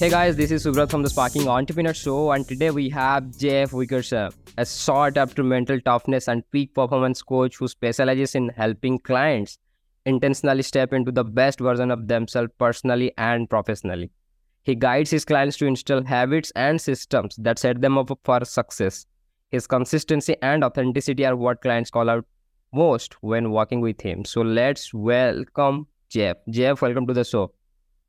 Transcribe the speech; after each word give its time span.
Hey 0.00 0.10
guys, 0.10 0.36
this 0.36 0.52
is 0.52 0.64
Subrat 0.64 0.92
from 0.92 1.02
the 1.02 1.10
Sparking 1.10 1.48
Entrepreneur 1.48 1.92
Show, 1.92 2.30
and 2.30 2.46
today 2.46 2.70
we 2.70 2.88
have 2.90 3.36
Jeff 3.36 3.72
Wickersham, 3.72 4.30
a 4.56 4.64
sought 4.64 5.16
after 5.16 5.42
mental 5.42 5.80
toughness 5.80 6.28
and 6.28 6.48
peak 6.52 6.72
performance 6.72 7.20
coach 7.20 7.56
who 7.56 7.66
specializes 7.66 8.36
in 8.36 8.48
helping 8.50 9.00
clients 9.00 9.58
intentionally 10.06 10.62
step 10.62 10.92
into 10.92 11.10
the 11.10 11.24
best 11.24 11.58
version 11.58 11.90
of 11.90 12.06
themselves 12.06 12.52
personally 12.58 13.12
and 13.18 13.50
professionally. 13.50 14.12
He 14.62 14.76
guides 14.76 15.10
his 15.10 15.24
clients 15.24 15.56
to 15.56 15.66
instill 15.66 16.04
habits 16.04 16.52
and 16.54 16.80
systems 16.80 17.34
that 17.34 17.58
set 17.58 17.80
them 17.80 17.98
up 17.98 18.16
for 18.22 18.44
success. 18.44 19.04
His 19.50 19.66
consistency 19.66 20.36
and 20.42 20.62
authenticity 20.62 21.26
are 21.26 21.34
what 21.34 21.60
clients 21.60 21.90
call 21.90 22.08
out 22.08 22.24
most 22.72 23.20
when 23.20 23.50
working 23.50 23.80
with 23.80 24.00
him. 24.00 24.24
So 24.24 24.42
let's 24.42 24.94
welcome 24.94 25.88
Jeff. 26.08 26.36
Jeff, 26.48 26.82
welcome 26.82 27.04
to 27.08 27.14
the 27.14 27.24
show. 27.24 27.52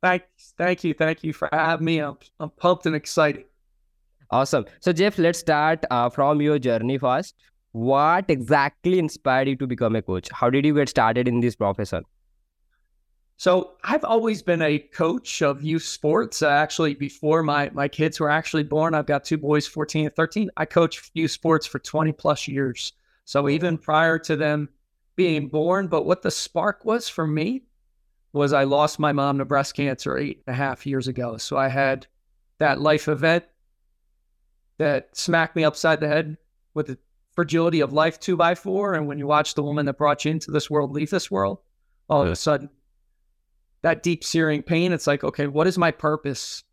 Thanks, 0.01 0.53
thank 0.57 0.83
you, 0.83 0.93
thank 0.93 1.23
you 1.23 1.33
for 1.33 1.49
having 1.51 1.85
me. 1.85 1.99
I'm, 1.99 2.17
I'm 2.39 2.49
pumped 2.51 2.85
and 2.85 2.95
excited. 2.95 3.45
Awesome. 4.31 4.65
So, 4.79 4.93
Jeff, 4.93 5.17
let's 5.17 5.39
start 5.39 5.83
uh, 5.89 6.09
from 6.09 6.41
your 6.41 6.59
journey 6.59 6.97
first. 6.97 7.35
What 7.71 8.25
exactly 8.29 8.99
inspired 8.99 9.47
you 9.47 9.55
to 9.57 9.67
become 9.67 9.95
a 9.95 10.01
coach? 10.01 10.29
How 10.31 10.49
did 10.49 10.65
you 10.65 10.75
get 10.75 10.89
started 10.89 11.27
in 11.27 11.39
this 11.39 11.55
profession? 11.55 12.03
So, 13.37 13.73
I've 13.83 14.03
always 14.03 14.41
been 14.41 14.61
a 14.61 14.79
coach 14.79 15.41
of 15.41 15.63
youth 15.63 15.83
sports. 15.83 16.41
Uh, 16.41 16.49
actually, 16.49 16.93
before 16.93 17.41
my 17.41 17.69
my 17.73 17.87
kids 17.87 18.19
were 18.19 18.29
actually 18.29 18.63
born, 18.63 18.93
I've 18.93 19.05
got 19.05 19.23
two 19.23 19.37
boys, 19.37 19.67
14 19.67 20.05
and 20.05 20.15
13. 20.15 20.49
I 20.57 20.65
coached 20.65 21.11
youth 21.13 21.31
sports 21.31 21.65
for 21.65 21.79
20 21.79 22.11
plus 22.13 22.47
years. 22.47 22.93
So, 23.25 23.49
even 23.49 23.77
prior 23.77 24.19
to 24.19 24.35
them 24.35 24.69
being 25.15 25.47
born, 25.47 25.87
but 25.87 26.05
what 26.05 26.21
the 26.21 26.31
spark 26.31 26.85
was 26.85 27.09
for 27.09 27.27
me 27.27 27.63
was 28.33 28.53
I 28.53 28.63
lost 28.63 28.99
my 28.99 29.11
mom 29.11 29.39
to 29.39 29.45
breast 29.45 29.75
cancer 29.75 30.17
eight 30.17 30.43
and 30.45 30.53
a 30.53 30.57
half 30.57 30.85
years 30.85 31.07
ago. 31.07 31.37
So 31.37 31.57
I 31.57 31.67
had 31.67 32.07
that 32.59 32.79
life 32.79 33.07
event 33.07 33.45
that 34.77 35.15
smacked 35.17 35.55
me 35.55 35.63
upside 35.63 35.99
the 35.99 36.07
head 36.07 36.37
with 36.73 36.87
the 36.87 36.97
fragility 37.33 37.79
of 37.79 37.93
life 37.93 38.19
two 38.19 38.37
by 38.37 38.55
four. 38.55 38.93
And 38.93 39.07
when 39.07 39.17
you 39.17 39.27
watch 39.27 39.55
the 39.55 39.63
woman 39.63 39.85
that 39.85 39.97
brought 39.97 40.25
you 40.25 40.31
into 40.31 40.51
this 40.51 40.69
world 40.69 40.91
leave 40.91 41.09
this 41.09 41.31
world, 41.31 41.59
all 42.09 42.21
of 42.21 42.29
a 42.29 42.35
sudden, 42.35 42.69
that 43.81 44.03
deep 44.03 44.23
searing 44.23 44.61
pain, 44.61 44.91
it's 44.91 45.07
like, 45.07 45.23
okay, 45.23 45.47
what 45.47 45.67
is 45.67 45.77
my 45.77 45.91
purpose 45.91 46.63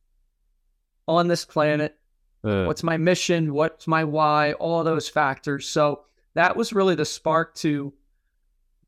on 1.07 1.29
this 1.29 1.45
planet? 1.45 1.97
Uh. 2.45 2.65
What's 2.65 2.83
my 2.83 2.97
mission? 2.97 3.55
What's 3.55 3.87
my 3.87 4.05
why? 4.05 4.53
All 4.55 4.85
those 4.85 5.09
factors. 5.09 5.69
So 5.69 6.03
that 6.35 6.57
was 6.57 6.73
really 6.73 6.95
the 6.95 7.05
spark 7.05 7.55
to 7.57 7.93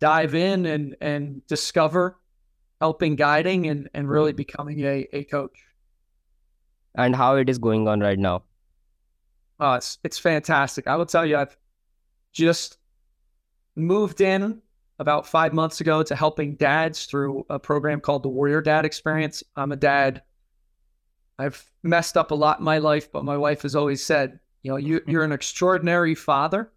dive 0.01 0.35
in 0.35 0.67
and 0.67 0.97
and 1.01 1.47
discover 1.47 2.19
helping 2.81 3.17
guiding 3.17 3.67
and, 3.67 3.89
and 3.95 4.09
really 4.09 4.33
becoming 4.33 4.81
a, 4.81 5.07
a 5.13 5.25
coach. 5.25 5.59
And 6.95 7.15
how 7.15 7.37
it 7.37 7.49
is 7.49 7.59
going 7.59 7.87
on 7.87 8.01
right 8.01 8.19
now? 8.19 8.43
Uh, 9.61 9.75
it's, 9.79 9.99
it's 10.05 10.19
fantastic. 10.19 10.87
I 10.87 10.97
will 10.97 11.07
tell 11.07 11.27
you, 11.27 11.37
I've 11.37 11.57
just 12.33 12.79
moved 13.77 14.21
in 14.21 14.61
about 14.99 15.27
five 15.27 15.53
months 15.53 15.81
ago 15.81 16.03
to 16.03 16.17
helping 16.17 16.57
dads 16.57 17.05
through 17.07 17.47
a 17.51 17.59
program 17.59 18.01
called 18.01 18.23
the 18.23 18.29
Warrior 18.29 18.61
Dad 18.61 18.85
Experience. 18.85 19.43
I'm 19.57 19.73
a 19.73 19.77
dad. 19.77 20.23
I've 21.39 21.65
messed 21.83 22.17
up 22.17 22.33
a 22.33 22.35
lot 22.35 22.59
in 22.59 22.65
my 22.65 22.79
life, 22.79 23.11
but 23.13 23.25
my 23.25 23.37
wife 23.37 23.63
has 23.63 23.77
always 23.77 24.05
said, 24.05 24.41
you 24.63 24.73
know, 24.73 24.77
you, 24.77 25.01
you're 25.07 25.23
an 25.23 25.31
extraordinary 25.31 26.17
father, 26.17 26.73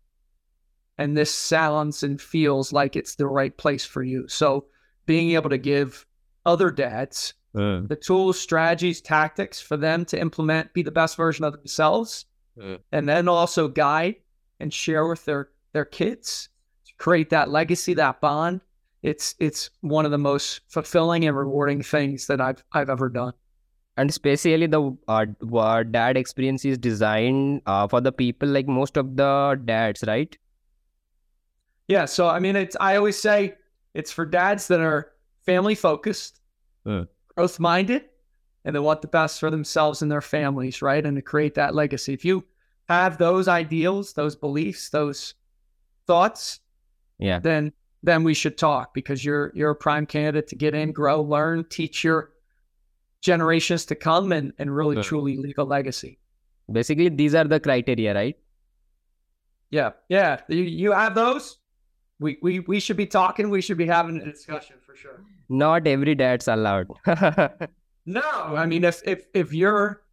and 0.99 1.17
this 1.17 1.33
sounds 1.33 2.03
and 2.03 2.21
feels 2.21 2.71
like 2.71 2.95
it's 2.95 3.15
the 3.15 3.25
right 3.25 3.55
place 3.57 3.85
for 3.85 4.03
you. 4.03 4.27
So 4.27 4.65
being 5.05 5.31
able 5.31 5.49
to 5.49 5.57
give 5.57 6.05
other 6.45 6.71
dads 6.71 7.33
uh. 7.55 7.81
the 7.85 7.97
tools, 8.01 8.39
strategies, 8.39 9.01
tactics 9.01 9.59
for 9.59 9.77
them 9.77 10.05
to 10.05 10.19
implement, 10.19 10.73
be 10.73 10.83
the 10.83 10.91
best 10.91 11.17
version 11.17 11.43
of 11.43 11.53
themselves, 11.53 12.25
uh. 12.61 12.77
and 12.91 13.07
then 13.07 13.27
also 13.27 13.67
guide 13.67 14.15
and 14.59 14.73
share 14.73 15.07
with 15.07 15.25
their 15.25 15.49
their 15.73 15.85
kids 15.85 16.49
to 16.85 16.93
create 16.97 17.29
that 17.29 17.49
legacy, 17.49 17.93
that 17.95 18.21
bond. 18.21 18.61
It's 19.03 19.35
it's 19.39 19.69
one 19.81 20.05
of 20.05 20.11
the 20.11 20.17
most 20.17 20.61
fulfilling 20.69 21.25
and 21.25 21.35
rewarding 21.35 21.81
things 21.81 22.27
that 22.27 22.39
I've 22.39 22.63
I've 22.71 22.89
ever 22.89 23.09
done. 23.09 23.33
And 23.97 24.09
especially 24.09 24.67
the 24.67 24.97
uh, 25.09 25.83
dad 25.83 26.15
experience 26.15 26.63
is 26.63 26.77
designed 26.77 27.61
uh, 27.65 27.87
for 27.87 27.99
the 27.99 28.11
people 28.11 28.47
like 28.47 28.67
most 28.67 28.95
of 28.95 29.17
the 29.17 29.59
dads, 29.65 30.03
right? 30.07 30.35
Yeah. 31.89 32.05
So 32.05 32.29
I 32.29 32.39
mean, 32.39 32.55
it's 32.55 32.77
I 32.79 32.95
always 32.95 33.19
say 33.19 33.55
it's 33.93 34.11
for 34.11 34.25
dads 34.25 34.67
that 34.67 34.79
are 34.79 35.11
family 35.45 35.75
focused, 35.75 36.41
uh. 36.85 37.05
growth 37.35 37.59
minded, 37.59 38.03
and 38.65 38.75
they 38.75 38.79
want 38.79 39.01
the 39.01 39.07
best 39.07 39.39
for 39.39 39.49
themselves 39.49 40.01
and 40.01 40.11
their 40.11 40.21
families, 40.21 40.81
right? 40.81 41.05
And 41.05 41.15
to 41.15 41.21
create 41.21 41.55
that 41.55 41.75
legacy. 41.75 42.13
If 42.13 42.23
you 42.23 42.43
have 42.87 43.17
those 43.17 43.47
ideals, 43.47 44.13
those 44.13 44.35
beliefs, 44.35 44.89
those 44.89 45.33
thoughts, 46.07 46.59
yeah, 47.19 47.39
then 47.39 47.73
then 48.03 48.23
we 48.23 48.33
should 48.33 48.57
talk 48.57 48.93
because 48.93 49.23
you're 49.23 49.51
you're 49.55 49.71
a 49.71 49.75
prime 49.75 50.05
candidate 50.05 50.47
to 50.47 50.55
get 50.55 50.73
in, 50.73 50.91
grow, 50.91 51.21
learn, 51.21 51.65
teach 51.69 52.03
your 52.03 52.31
generations 53.21 53.85
to 53.85 53.95
come 53.95 54.31
and, 54.31 54.53
and 54.57 54.75
really 54.75 54.97
uh. 54.97 55.03
truly 55.03 55.37
leave 55.37 55.57
a 55.57 55.63
legacy. 55.63 56.17
Basically, 56.71 57.09
these 57.09 57.35
are 57.35 57.43
the 57.43 57.59
criteria, 57.59 58.13
right? 58.13 58.37
Yeah. 59.69 59.91
Yeah. 60.09 60.41
You 60.47 60.63
you 60.63 60.91
have 60.91 61.15
those? 61.15 61.57
We, 62.21 62.37
we 62.41 62.59
we 62.59 62.79
should 62.79 62.97
be 62.97 63.07
talking. 63.07 63.49
We 63.49 63.61
should 63.61 63.77
be 63.77 63.87
having 63.87 64.21
a 64.21 64.25
discussion 64.25 64.75
for 64.85 64.95
sure. 64.95 65.23
Not 65.49 65.87
every 65.87 66.13
dad's 66.13 66.47
allowed. 66.47 66.87
no, 68.05 68.21
I 68.21 68.65
mean 68.67 68.83
if 68.83 69.01
if 69.05 69.25
if 69.33 69.53
you're 69.53 70.03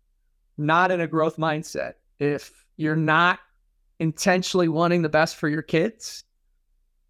not 0.56 0.91
in 0.91 1.02
a 1.02 1.06
growth 1.06 1.36
mindset, 1.36 1.94
if 2.19 2.64
you're 2.76 2.96
not 2.96 3.41
intentionally 4.00 4.69
wanting 4.69 5.02
the 5.02 5.08
best 5.10 5.36
for 5.36 5.48
your 5.48 5.62
kids, 5.62 6.24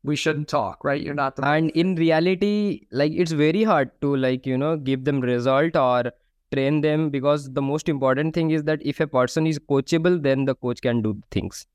we 0.02 0.16
shouldn't 0.16 0.48
talk, 0.48 0.82
right? 0.82 1.00
You're 1.00 1.14
not 1.14 1.36
the 1.36 1.46
and 1.46 1.70
in 1.70 1.94
reality, 1.94 2.86
like 2.90 3.12
it's 3.12 3.32
very 3.32 3.62
hard 3.62 3.92
to 4.00 4.16
like 4.16 4.46
you 4.46 4.58
know 4.58 4.76
give 4.76 5.04
them 5.04 5.20
result 5.20 5.76
or 5.76 6.12
train 6.52 6.80
them 6.80 7.08
because 7.10 7.52
the 7.52 7.62
most 7.62 7.88
important 7.88 8.34
thing 8.34 8.50
is 8.50 8.64
that 8.64 8.84
if 8.84 8.98
a 8.98 9.06
person 9.06 9.46
is 9.46 9.60
coachable, 9.60 10.20
then 10.20 10.44
the 10.44 10.56
coach 10.56 10.82
can 10.82 11.02
do 11.02 11.22
things. 11.30 11.66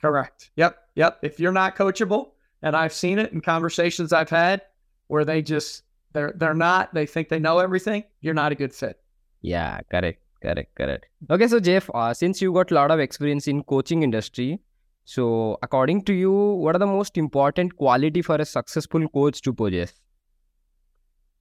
Correct. 0.00 0.50
Yep. 0.56 0.78
Yep. 0.94 1.18
If 1.22 1.40
you're 1.40 1.52
not 1.52 1.76
coachable, 1.76 2.28
and 2.62 2.76
I've 2.76 2.92
seen 2.92 3.18
it 3.18 3.32
in 3.32 3.40
conversations 3.40 4.12
I've 4.12 4.30
had 4.30 4.62
where 5.08 5.24
they 5.24 5.42
just 5.42 5.82
they're 6.12 6.32
they're 6.36 6.54
not 6.54 6.94
they 6.94 7.06
think 7.06 7.28
they 7.28 7.38
know 7.38 7.58
everything. 7.58 8.04
You're 8.20 8.34
not 8.34 8.52
a 8.52 8.54
good 8.54 8.74
fit. 8.74 9.00
Yeah, 9.42 9.80
correct, 9.90 10.22
correct, 10.42 10.74
correct. 10.74 11.06
Okay, 11.30 11.48
so 11.48 11.60
Jeff, 11.60 11.88
uh, 11.94 12.12
since 12.12 12.42
you 12.42 12.52
got 12.52 12.70
a 12.70 12.74
lot 12.74 12.90
of 12.90 13.00
experience 13.00 13.46
in 13.46 13.62
coaching 13.62 14.02
industry, 14.02 14.60
so 15.04 15.58
according 15.62 16.02
to 16.04 16.12
you, 16.12 16.32
what 16.32 16.74
are 16.74 16.78
the 16.78 16.86
most 16.86 17.16
important 17.16 17.76
quality 17.76 18.22
for 18.22 18.36
a 18.36 18.44
successful 18.44 19.08
coach 19.08 19.40
to 19.42 19.52
possess? 19.52 19.92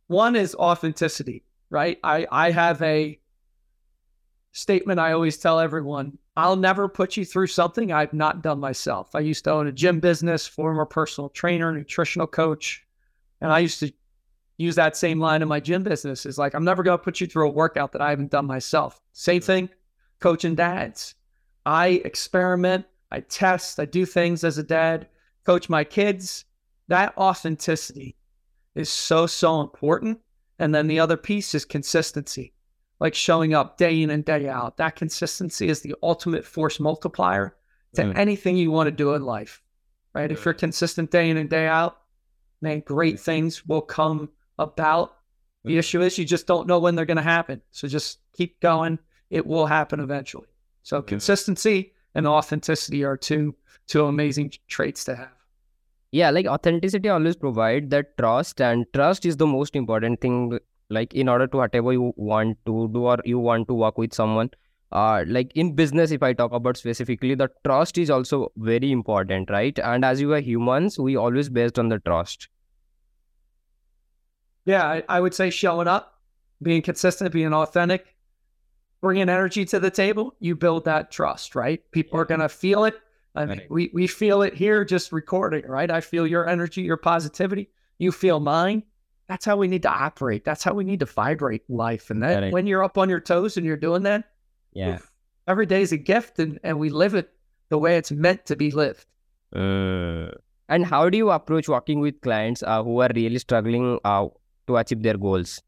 One 0.08 0.36
is 0.36 0.56
authenticity, 0.56 1.44
right? 1.70 2.00
I 2.04 2.28
I 2.32 2.52
have 2.52 2.82
a 2.82 3.20
statement 4.52 5.00
I 5.00 5.12
always 5.12 5.38
tell 5.38 5.60
everyone 5.60 6.18
I'll 6.38 6.56
never 6.56 6.88
put 6.88 7.18
you 7.18 7.26
through 7.26 7.48
something 7.48 7.92
I've 7.92 8.14
not 8.14 8.44
done 8.44 8.60
myself. 8.60 9.16
I 9.16 9.22
used 9.22 9.44
to 9.46 9.52
own 9.52 9.66
a 9.66 9.72
gym 9.72 9.96
mm-hmm. 9.96 10.02
business, 10.02 10.46
former 10.46 10.86
personal 10.86 11.30
trainer, 11.30 11.72
nutritional 11.72 12.28
coach. 12.28 12.86
And 13.42 13.52
I 13.52 13.60
used 13.60 13.80
to 13.80 13.92
use 14.58 14.76
that 14.76 14.96
same 14.96 15.20
line 15.20 15.42
in 15.42 15.48
my 15.48 15.60
gym 15.60 15.82
business 15.82 16.28
is 16.28 16.38
like, 16.38 16.54
I'm 16.54 16.64
never 16.64 16.84
going 16.84 16.98
to 16.98 17.04
put 17.04 17.20
you 17.20 17.26
through 17.26 17.48
a 17.48 17.52
workout 17.52 17.92
that 17.94 18.02
I 18.02 18.12
haven't 18.12 18.30
done 18.30 18.46
myself. 18.46 19.02
Same 19.14 19.42
thing, 19.42 19.70
coaching 20.20 20.54
dads. 20.54 21.16
I 21.66 22.02
experiment, 22.06 22.86
I 23.12 23.22
test, 23.22 23.80
I 23.80 23.86
do 23.86 24.06
things 24.06 24.44
as 24.44 24.60
a 24.60 24.64
dad, 24.64 25.08
coach 25.44 25.70
my 25.70 25.84
kids. 25.84 26.46
That 26.88 27.18
authenticity 27.18 28.16
is 28.76 28.90
so, 28.90 29.26
so 29.26 29.62
important. 29.62 30.20
And 30.60 30.74
then 30.74 30.86
the 30.86 31.00
other 31.00 31.18
piece 31.18 31.56
is 31.56 31.66
consistency 31.66 32.54
like 33.00 33.16
showing 33.16 33.54
up 33.54 33.78
day 33.78 34.02
in 34.02 34.10
and 34.10 34.26
day 34.26 34.48
out. 34.48 34.78
That 34.78 34.96
consistency 34.96 35.70
is 35.70 35.82
the 35.82 35.96
ultimate 36.02 36.46
force 36.46 36.80
multiplier 36.80 37.56
to 37.96 38.04
mm. 38.04 38.18
anything 38.18 38.58
you 38.58 38.72
want 38.72 38.88
to 38.88 38.92
do 38.92 39.14
in 39.14 39.24
life, 39.24 39.62
right? 40.14 40.32
If 40.32 40.44
you're 40.44 40.54
consistent 40.54 41.12
day 41.12 41.30
in 41.30 41.38
and 41.38 41.50
day 41.50 41.68
out, 41.68 42.00
man, 42.62 42.82
great 42.82 43.20
things 43.20 43.66
will 43.66 43.82
come 43.82 44.30
about. 44.58 45.16
The 45.64 45.76
mm. 45.76 45.80
issue 45.80 46.02
is 46.02 46.18
you 46.18 46.26
just 46.26 46.48
don't 46.48 46.68
know 46.68 46.80
when 46.80 46.96
they're 46.96 47.06
going 47.06 47.18
to 47.18 47.24
happen. 47.24 47.62
So 47.72 47.88
just 47.88 48.20
keep 48.34 48.60
going. 48.60 49.00
It 49.30 49.46
will 49.46 49.66
happen 49.66 50.00
eventually. 50.00 50.48
So 50.84 51.02
consistency 51.02 51.94
and 52.16 52.26
authenticity 52.26 53.04
are 53.04 53.18
two 53.18 53.56
two 53.88 54.06
amazing 54.06 54.52
traits 54.68 55.04
to 55.06 55.16
have. 55.16 55.32
Yeah, 56.12 56.30
like 56.30 56.46
authenticity 56.46 57.10
always 57.10 57.36
provide 57.36 57.90
that 57.90 58.18
trust, 58.18 58.62
and 58.62 58.86
trust 58.94 59.26
is 59.26 59.38
the 59.38 59.46
most 59.46 59.76
important 59.76 60.22
thing 60.22 60.58
like 60.90 61.14
in 61.14 61.30
order 61.30 61.48
to 61.48 61.58
whatever 61.58 61.94
you 61.94 62.14
want 62.16 62.58
to 62.66 62.90
do 62.94 63.06
or 63.06 63.18
you 63.26 63.40
want 63.40 63.68
to 63.68 63.74
work 63.74 63.98
with 63.98 64.14
someone 64.14 64.50
uh 64.92 65.24
like 65.28 65.52
in 65.56 65.74
business 65.76 66.12
if 66.12 66.24
i 66.24 66.32
talk 66.32 66.52
about 66.54 66.78
specifically 66.78 67.36
the 67.36 67.50
trust 67.66 67.98
is 67.98 68.10
also 68.10 68.52
very 68.58 68.92
important 68.92 69.50
right 69.50 69.80
and 69.80 70.06
as 70.06 70.22
you 70.22 70.34
are 70.34 70.40
humans 70.40 70.98
we 70.98 71.18
always 71.18 71.50
based 71.50 71.78
on 71.78 71.90
the 71.90 72.00
trust 72.00 72.48
yeah 74.66 74.86
I, 74.86 75.04
I 75.10 75.20
would 75.20 75.34
say 75.34 75.50
showing 75.50 75.90
up 75.90 76.20
being 76.62 76.82
consistent 76.82 77.34
being 77.34 77.54
authentic 77.54 78.16
bringing 79.02 79.30
energy 79.30 79.66
to 79.66 79.80
the 79.80 79.92
table, 79.92 80.36
you 80.40 80.56
build 80.56 80.86
that 80.86 81.12
trust, 81.12 81.56
right? 81.56 81.82
People 81.92 82.20
are 82.20 82.26
going 82.26 82.42
to 82.42 82.50
feel 82.50 82.86
it. 82.86 82.96
I 83.36 83.46
mean, 83.46 83.62
we, 83.70 83.92
we 83.94 84.08
feel 84.08 84.42
it 84.42 84.56
here 84.56 84.84
just 84.84 85.12
recording, 85.12 85.64
right? 85.68 85.92
I 85.92 86.02
feel 86.02 86.26
your 86.26 86.50
energy, 86.50 86.82
your 86.82 86.98
positivity. 86.98 87.70
You 88.00 88.12
feel 88.12 88.40
mine. 88.40 88.84
That's 89.28 89.44
how 89.46 89.58
we 89.58 89.68
need 89.68 89.82
to 89.84 89.90
operate. 89.92 90.46
That's 90.46 90.64
how 90.64 90.74
we 90.74 90.84
need 90.86 91.02
to 91.02 91.06
vibrate 91.06 91.70
life. 91.70 92.10
And 92.10 92.24
then 92.24 92.38
Correct. 92.40 92.54
when 92.54 92.66
you're 92.66 92.84
up 92.84 92.98
on 92.98 93.10
your 93.10 93.20
toes 93.20 93.58
and 93.58 93.66
you're 93.66 93.76
doing 93.78 94.04
that, 94.04 94.24
Yeah. 94.74 94.96
oof, 94.96 95.12
every 95.48 95.66
day 95.66 95.82
is 95.82 95.92
a 95.92 95.98
gift 95.98 96.40
and, 96.40 96.60
and 96.64 96.80
we 96.80 96.90
live 96.90 97.14
it 97.14 97.30
the 97.70 97.78
way 97.78 97.98
it's 97.98 98.12
meant 98.12 98.46
to 98.46 98.56
be 98.56 98.72
lived. 98.72 99.06
Uh, 99.54 100.32
and 100.70 100.86
how 100.86 101.10
do 101.10 101.18
you 101.18 101.30
approach 101.32 101.68
working 101.68 102.00
with 102.00 102.22
clients 102.22 102.64
uh, 102.64 102.84
who 102.84 103.00
are 103.02 103.10
really 103.14 103.40
struggling 103.40 104.00
uh, 104.06 104.28
to 104.68 104.78
achieve 104.78 105.04
their 105.04 105.18
goals? 105.18 105.62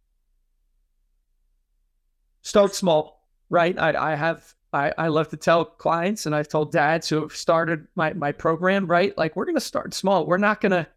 start 2.41 2.73
small, 2.73 3.27
right? 3.49 3.77
I, 3.77 4.11
I 4.13 4.15
have 4.15 4.53
I, 4.71 4.93
I 4.97 5.07
love 5.07 5.29
to 5.29 5.37
tell 5.37 5.65
clients 5.65 6.25
and 6.25 6.33
I've 6.35 6.47
told 6.47 6.71
dads 6.71 7.09
who 7.09 7.21
have 7.21 7.35
started 7.35 7.87
my, 7.95 8.13
my 8.13 8.31
program, 8.31 8.85
right? 8.87 9.15
Like 9.17 9.35
we're 9.35 9.45
gonna 9.45 9.59
start 9.59 9.93
small. 9.93 10.25
We're 10.25 10.37
not 10.37 10.61
gonna 10.61 10.87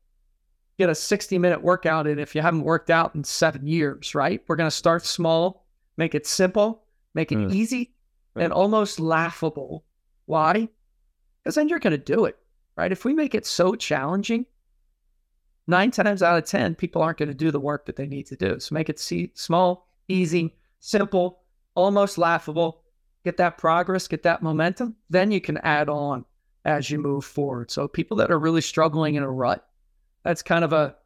get 0.83 0.91
a 0.91 0.95
60 0.95 1.39
minute 1.39 1.63
workout 1.63 2.07
in 2.09 2.19
if 2.19 2.35
you 2.35 2.43
haven't 2.43 2.65
worked 2.65 2.91
out 2.91 3.15
in 3.15 3.23
seven 3.23 3.67
years, 3.67 4.15
right? 4.15 4.43
We're 4.49 4.57
gonna 4.57 4.71
start 4.71 5.07
small, 5.07 5.65
make 5.97 6.15
it 6.15 6.27
simple, 6.27 6.83
make 7.15 7.31
it 7.31 7.39
Mm. 7.39 7.53
easy 7.55 7.95
and 8.35 8.53
almost 8.53 8.99
laughable. 8.99 9.85
Why? 10.27 10.69
Because 11.43 11.55
then 11.55 11.69
you're 11.69 11.79
gonna 11.79 11.99
do 11.99 12.25
it, 12.25 12.37
right? 12.77 12.91
If 12.91 13.05
we 13.05 13.15
make 13.15 13.35
it 13.35 13.47
so 13.47 13.75
challenging, 13.77 14.47
nine 15.67 15.91
times 15.93 16.23
out 16.23 16.39
of 16.39 16.45
ten, 16.47 16.75
people 16.75 17.01
aren't 17.01 17.19
gonna 17.19 17.35
do 17.35 17.51
the 17.51 17.61
work 17.61 17.87
that 17.87 17.97
they 17.97 18.07
need 18.07 18.27
to 18.27 18.37
do. 18.37 18.59
So 18.59 18.75
make 18.75 18.89
it 18.89 18.99
see, 18.99 19.31
small, 19.35 19.87
easy, 20.09 20.57
simple, 20.81 21.43
almost 21.75 22.19
laughable. 22.19 22.83
Get 23.25 23.37
that 23.37 23.57
progress, 23.57 24.09
get 24.09 24.25
that 24.25 24.43
momentum. 24.43 24.97
Then 25.09 25.31
you 25.31 25.41
can 25.41 25.59
add 25.59 25.89
on 25.89 26.25
as 26.65 26.91
you 26.91 26.99
move 26.99 27.25
forward. 27.25 27.71
So 27.71 27.87
people 27.87 28.17
that 28.17 28.31
are 28.33 28.39
really 28.39 28.61
struggling 28.61 29.15
in 29.15 29.23
a 29.23 29.31
rut, 29.31 29.65
that's 30.25 30.43
kind 30.43 30.65
of 30.65 30.73
a 30.73 30.97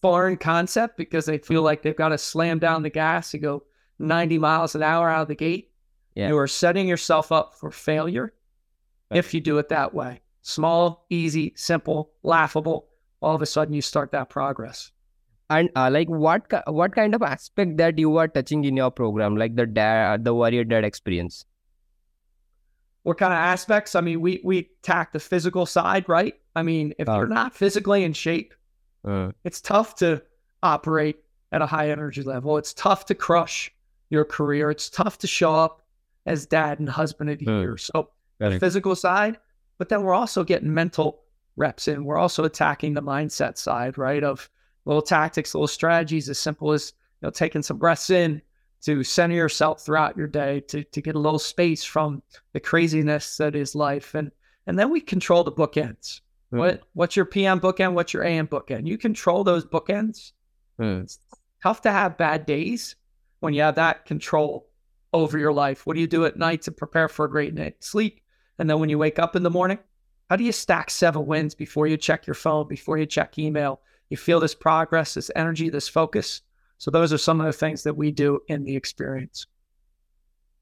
foreign 0.00 0.36
concept 0.36 0.96
because 0.96 1.26
they 1.26 1.38
feel 1.38 1.62
like 1.62 1.82
they've 1.82 1.96
got 1.96 2.08
to 2.10 2.18
slam 2.18 2.58
down 2.58 2.82
the 2.82 2.90
gas 2.90 3.32
and 3.34 3.42
go 3.42 3.64
90 3.98 4.38
miles 4.38 4.74
an 4.74 4.82
hour 4.82 5.08
out 5.08 5.22
of 5.22 5.28
the 5.28 5.34
gate. 5.34 5.70
Yeah. 6.14 6.28
You 6.28 6.38
are 6.38 6.46
setting 6.46 6.88
yourself 6.88 7.32
up 7.32 7.54
for 7.54 7.70
failure 7.70 8.32
if 9.10 9.34
you 9.34 9.40
do 9.40 9.58
it 9.58 9.68
that 9.68 9.94
way. 9.94 10.20
Small, 10.42 11.06
easy, 11.10 11.52
simple, 11.56 12.12
laughable. 12.22 12.88
All 13.20 13.34
of 13.34 13.42
a 13.42 13.46
sudden 13.46 13.74
you 13.74 13.82
start 13.82 14.12
that 14.12 14.30
progress. 14.30 14.92
And 15.48 15.70
uh, 15.76 15.90
like 15.90 16.08
what 16.08 16.46
what 16.66 16.94
kind 16.94 17.14
of 17.14 17.22
aspect 17.22 17.76
that 17.76 17.98
you 17.98 18.16
are 18.16 18.26
touching 18.26 18.64
in 18.64 18.76
your 18.76 18.90
program, 18.90 19.36
like 19.36 19.54
the 19.54 19.66
dad, 19.66 20.24
the 20.24 20.34
warrior 20.34 20.64
dad 20.64 20.84
experience? 20.84 21.44
What 23.06 23.18
kind 23.18 23.32
of 23.32 23.36
aspects? 23.38 23.94
I 23.94 24.00
mean, 24.00 24.20
we 24.20 24.40
we 24.42 24.68
tack 24.82 25.12
the 25.12 25.20
physical 25.20 25.64
side, 25.64 26.08
right? 26.08 26.34
I 26.56 26.62
mean, 26.64 26.92
if 26.98 27.08
Oh. 27.08 27.18
you're 27.18 27.28
not 27.28 27.54
physically 27.54 28.02
in 28.02 28.12
shape, 28.12 28.52
Uh, 29.04 29.30
it's 29.44 29.60
tough 29.60 29.94
to 29.94 30.20
operate 30.64 31.22
at 31.52 31.62
a 31.62 31.66
high 31.66 31.90
energy 31.90 32.22
level. 32.24 32.58
It's 32.58 32.74
tough 32.74 33.06
to 33.06 33.14
crush 33.14 33.72
your 34.10 34.24
career. 34.24 34.72
It's 34.72 34.90
tough 34.90 35.18
to 35.18 35.28
show 35.28 35.54
up 35.54 35.82
as 36.26 36.46
dad 36.46 36.80
and 36.80 36.88
husband 36.88 37.30
of 37.30 37.38
the 37.38 37.44
Hmm. 37.44 37.60
year. 37.60 37.76
So 37.76 38.08
the 38.40 38.58
physical 38.58 38.96
side, 38.96 39.38
but 39.78 39.88
then 39.88 40.02
we're 40.02 40.12
also 40.14 40.42
getting 40.42 40.74
mental 40.74 41.22
reps 41.56 41.86
in. 41.86 42.04
We're 42.04 42.18
also 42.18 42.42
attacking 42.42 42.94
the 42.94 43.02
mindset 43.02 43.56
side, 43.56 43.96
right? 43.96 44.24
Of 44.24 44.50
little 44.84 45.00
tactics, 45.02 45.54
little 45.54 45.68
strategies, 45.68 46.28
as 46.28 46.40
simple 46.40 46.72
as 46.72 46.92
you 47.22 47.26
know, 47.26 47.30
taking 47.30 47.62
some 47.62 47.78
breaths 47.78 48.10
in 48.10 48.42
to 48.82 49.02
center 49.02 49.34
yourself 49.34 49.84
throughout 49.84 50.16
your 50.16 50.26
day, 50.26 50.60
to 50.60 50.84
to 50.84 51.00
get 51.00 51.16
a 51.16 51.18
little 51.18 51.38
space 51.38 51.84
from 51.84 52.22
the 52.52 52.60
craziness 52.60 53.36
that 53.38 53.56
is 53.56 53.74
life. 53.74 54.14
And 54.14 54.30
and 54.66 54.78
then 54.78 54.90
we 54.90 55.00
control 55.00 55.44
the 55.44 55.52
bookends. 55.52 56.20
Hmm. 56.50 56.58
What 56.58 56.82
what's 56.94 57.16
your 57.16 57.24
PM 57.24 57.60
bookend? 57.60 57.94
What's 57.94 58.12
your 58.14 58.24
AM 58.24 58.46
bookend? 58.48 58.86
You 58.86 58.98
control 58.98 59.44
those 59.44 59.64
bookends. 59.64 60.32
uh, 60.80 61.02
It's 61.02 61.18
tough 61.62 61.82
to 61.82 61.90
have 61.90 62.18
bad 62.18 62.46
days 62.46 62.96
when 63.40 63.54
you 63.54 63.62
have 63.62 63.74
that 63.76 64.04
control 64.06 64.68
over 65.12 65.38
your 65.38 65.52
life. 65.52 65.86
What 65.86 65.94
do 65.94 66.00
you 66.00 66.06
do 66.06 66.24
at 66.26 66.36
night 66.36 66.62
to 66.62 66.72
prepare 66.72 67.08
for 67.08 67.24
a 67.24 67.30
great 67.30 67.54
night's 67.54 67.88
sleep? 67.88 68.20
And 68.58 68.68
then 68.68 68.80
when 68.80 68.88
you 68.88 68.98
wake 68.98 69.18
up 69.18 69.36
in 69.36 69.42
the 69.42 69.50
morning, 69.50 69.78
how 70.30 70.36
do 70.36 70.44
you 70.44 70.52
stack 70.52 70.90
seven 70.90 71.26
wins 71.26 71.54
before 71.54 71.86
you 71.86 71.96
check 71.96 72.26
your 72.26 72.34
phone, 72.34 72.68
before 72.68 72.98
you 72.98 73.06
check 73.06 73.38
email? 73.38 73.80
You 74.10 74.16
feel 74.16 74.40
this 74.40 74.54
progress, 74.54 75.14
this 75.14 75.30
energy, 75.36 75.68
this 75.68 75.88
focus. 75.88 76.42
So 76.78 76.90
those 76.90 77.12
are 77.12 77.18
some 77.18 77.40
of 77.40 77.46
the 77.46 77.52
things 77.52 77.82
that 77.84 77.96
we 77.96 78.10
do 78.10 78.40
in 78.48 78.64
the 78.64 78.76
experience. 78.76 79.46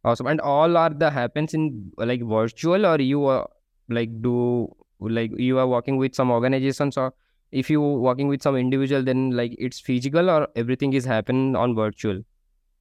Awesome. 0.05 0.27
And 0.27 0.41
all 0.41 0.77
are 0.77 0.91
the 0.91 1.11
happens 1.11 1.55
in 1.55 1.91
like 1.97 2.23
virtual 2.23 2.87
or 2.87 3.01
you 3.01 3.25
are 3.25 3.49
like 3.89 4.23
do 4.23 4.75
like 5.01 5.33
you 5.39 5.59
are 5.59 5.67
working 5.67 5.97
with 5.97 6.15
some 6.15 6.31
organizations 6.31 6.97
or 6.97 7.15
if 7.53 7.71
you 7.71 7.81
working 7.81 8.29
with 8.29 8.43
some 8.43 8.57
individual 8.57 9.03
then 9.03 9.31
like 9.31 9.55
it's 9.59 9.81
physical 9.81 10.31
or 10.31 10.49
everything 10.57 10.93
is 10.93 11.05
happen 11.05 11.57
on 11.57 11.75
virtual. 11.75 12.23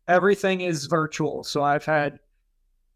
everything 0.07 0.61
is 0.61 0.85
virtual. 0.85 1.43
So 1.43 1.63
I've 1.63 1.85
had 1.85 2.19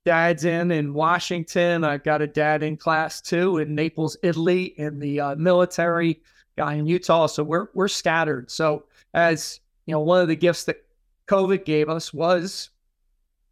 dads 0.06 0.46
in 0.46 0.72
in 0.72 0.94
Washington. 0.94 1.84
I've 1.84 2.04
got 2.04 2.22
a 2.22 2.28
dad 2.28 2.64
in 2.64 2.78
class 2.78 3.22
too 3.22 3.58
in 3.58 3.76
Naples, 3.76 4.18
Italy, 4.24 4.74
in 4.78 5.00
the 5.00 5.20
uh, 5.20 5.36
military 5.36 6.22
guy 6.58 6.76
in 6.76 6.86
Utah. 6.86 7.28
So 7.28 7.44
we're 7.44 7.68
we're 7.74 7.88
scattered. 7.88 8.52
So 8.52 8.86
as 9.14 9.60
you 9.88 9.94
know, 9.94 10.02
one 10.02 10.22
of 10.22 10.28
the 10.28 10.36
gifts 10.36 10.66
that 10.66 10.84
COVID 11.28 11.66
gave 11.66 11.90
us 11.90 12.14
was 12.14 12.70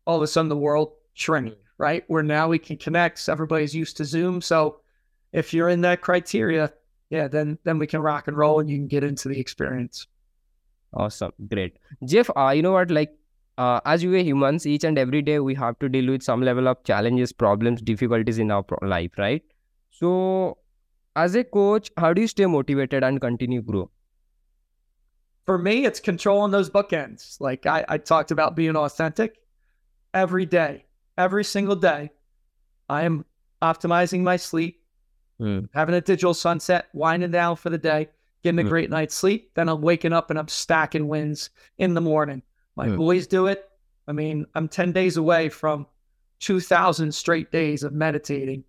all 0.06 0.18
of 0.18 0.22
a 0.22 0.28
sudden 0.28 0.50
the 0.50 0.58
world 0.58 0.92
shrank, 1.14 1.56
right? 1.78 2.04
Where 2.08 2.24
now 2.24 2.50
we 2.50 2.60
can 2.60 2.78
connect. 2.78 3.20
So 3.20 3.32
everybody's 3.32 3.74
used 3.74 3.98
to 3.98 4.06
Zoom. 4.06 4.42
So 4.42 4.82
if 5.32 5.54
you're 5.54 5.70
in 5.70 5.82
that 5.82 6.02
criteria, 6.02 6.72
yeah, 7.10 7.28
then 7.28 7.58
then 7.64 7.80
we 7.80 7.88
can 7.88 8.02
rock 8.02 8.28
and 8.28 8.38
roll 8.38 8.60
and 8.60 8.70
you 8.70 8.78
can 8.78 8.88
get 8.88 9.04
into 9.04 9.30
the 9.30 9.40
experience. 9.40 10.08
Awesome. 10.94 11.32
Great. 11.50 11.78
Jeff, 12.06 12.30
uh, 12.36 12.52
you 12.56 12.62
know 12.62 12.74
what? 12.74 12.92
Like, 12.92 13.18
uh, 13.58 13.80
as 13.86 14.06
we 14.06 14.20
are 14.20 14.24
humans, 14.24 14.66
each 14.66 14.84
and 14.84 14.98
every 14.98 15.22
day 15.22 15.40
we 15.40 15.56
have 15.56 15.80
to 15.80 15.90
deal 15.90 16.12
with 16.12 16.24
some 16.24 16.42
level 16.42 16.68
of 16.68 16.84
challenges, 16.84 17.32
problems, 17.32 17.82
difficulties 17.82 18.40
in 18.40 18.52
our 18.52 18.64
pro- 18.64 18.88
life, 18.88 19.12
right? 19.18 19.44
So, 19.92 20.58
as 21.16 21.36
a 21.36 21.44
coach, 21.44 21.92
how 21.98 22.14
do 22.14 22.22
you 22.22 22.28
stay 22.28 22.46
motivated 22.46 23.04
and 23.04 23.22
continue 23.22 23.62
grow? 23.62 23.90
For 25.46 25.58
me, 25.58 25.86
it's 25.86 26.00
controlling 26.00 26.52
those 26.52 26.70
bookends. 26.70 27.40
Like 27.40 27.66
I, 27.66 27.86
I 27.88 27.98
talked 27.98 28.32
about 28.32 28.56
being 28.56 28.76
authentic 28.76 29.38
every 30.14 30.46
day, 30.46 30.86
every 31.18 31.44
single 31.44 31.76
day. 31.76 32.12
I 32.90 33.04
am 33.04 33.26
optimizing 33.62 34.22
my 34.22 34.38
sleep, 34.38 34.82
Hmm. 35.40 35.66
having 35.74 35.96
a 35.96 36.02
digital 36.02 36.34
sunset, 36.34 36.88
winding 36.94 37.32
down 37.32 37.58
for 37.58 37.70
the 37.70 37.78
day, 37.78 38.10
getting 38.44 38.60
a 38.60 38.64
Hmm. 38.64 38.70
great 38.70 38.90
night's 38.90 39.16
sleep. 39.16 39.52
Then 39.54 39.70
I'm 39.70 39.82
waking 39.82 40.14
up 40.14 40.30
and 40.30 40.40
I'm 40.40 40.48
stacking 40.48 41.08
wins 41.08 41.50
in 41.78 41.94
the 41.94 42.02
morning. 42.02 42.42
My 42.76 42.88
Hmm. 42.88 42.96
boys 42.98 43.28
do 43.28 43.48
it. 43.48 43.70
I 44.08 44.14
mean, 44.14 44.46
I'm 44.56 44.68
10 44.68 44.92
days 44.92 45.18
away 45.18 45.50
from 45.50 45.88
2,000 46.40 47.14
straight 47.14 47.52
days 47.52 47.84
of 47.84 47.92
meditating, 47.94 48.64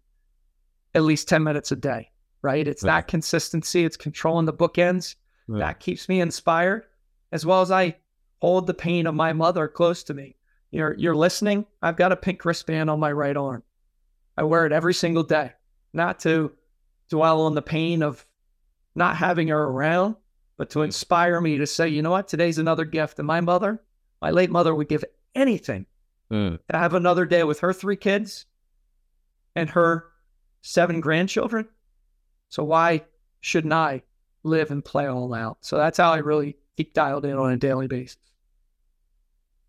at 0.95 1.03
least 1.03 1.29
10 1.29 1.43
minutes 1.45 1.71
a 1.73 1.77
day, 1.77 2.11
right? 2.43 2.67
It's 2.67 2.83
that 2.83 3.07
consistency, 3.07 3.85
it's 3.85 3.97
controlling 3.97 4.47
the 4.47 4.53
bookends 4.53 5.15
Hmm. 5.49 5.59
that 5.59 5.81
keeps 5.81 6.09
me 6.09 6.21
inspired 6.21 6.85
as 7.33 7.47
well 7.47 7.61
as 7.61 7.71
I 7.71 7.97
hold 8.41 8.67
the 8.67 8.75
pain 8.75 9.07
of 9.07 9.15
my 9.15 9.33
mother 9.33 9.69
close 9.69 10.03
to 10.05 10.15
me. 10.15 10.37
You're 10.71 10.95
you're 10.95 11.15
listening. 11.15 11.67
I've 11.81 11.97
got 11.97 12.13
a 12.13 12.17
pink 12.17 12.45
wristband 12.45 12.91
on 12.91 13.01
my 13.01 13.13
right 13.13 13.37
arm. 13.37 13.63
I 14.37 14.43
wear 14.43 14.67
it 14.67 14.73
every 14.73 14.95
single 14.95 15.23
day, 15.23 15.53
not 15.93 16.19
to 16.21 16.53
dwell 17.09 17.43
on 17.43 17.55
the 17.55 17.63
pain 17.63 18.03
of 18.03 18.27
not 18.95 19.17
having 19.17 19.49
her 19.49 19.63
around, 19.65 20.17
but 20.57 20.71
to 20.71 20.83
inspire 20.83 21.41
me 21.41 21.59
to 21.59 21.67
say, 21.67 21.89
you 21.89 22.03
know 22.03 22.11
what, 22.11 22.29
today's 22.29 22.59
another 22.59 22.85
gift. 22.85 23.19
And 23.19 23.27
my 23.27 23.41
mother, 23.41 23.83
my 24.21 24.31
late 24.31 24.51
mother, 24.51 24.75
would 24.75 24.89
give 24.89 25.05
anything 25.35 25.87
Hmm. 26.31 26.57
to 26.71 26.77
have 26.77 26.95
another 26.95 27.25
day 27.25 27.45
with 27.45 27.61
her 27.61 27.73
three 27.73 27.97
kids 27.97 28.47
and 29.55 29.71
her 29.71 30.07
seven 30.61 31.01
grandchildren. 31.01 31.69
So 32.49 32.65
why 32.65 33.05
shouldn't 33.41 33.73
I 33.73 34.03
live 34.47 34.71
and 34.71 34.85
play 34.85 35.07
all 35.07 35.35
out? 35.35 35.59
So 35.61 35.77
that's 35.77 35.99
how 35.99 36.13
I 36.13 36.19
really 36.19 36.57
keep 36.77 36.95
dialed 36.95 37.25
in 37.25 37.37
on 37.37 37.53
a 37.53 37.57
daily 37.57 37.87
basis. 37.87 38.19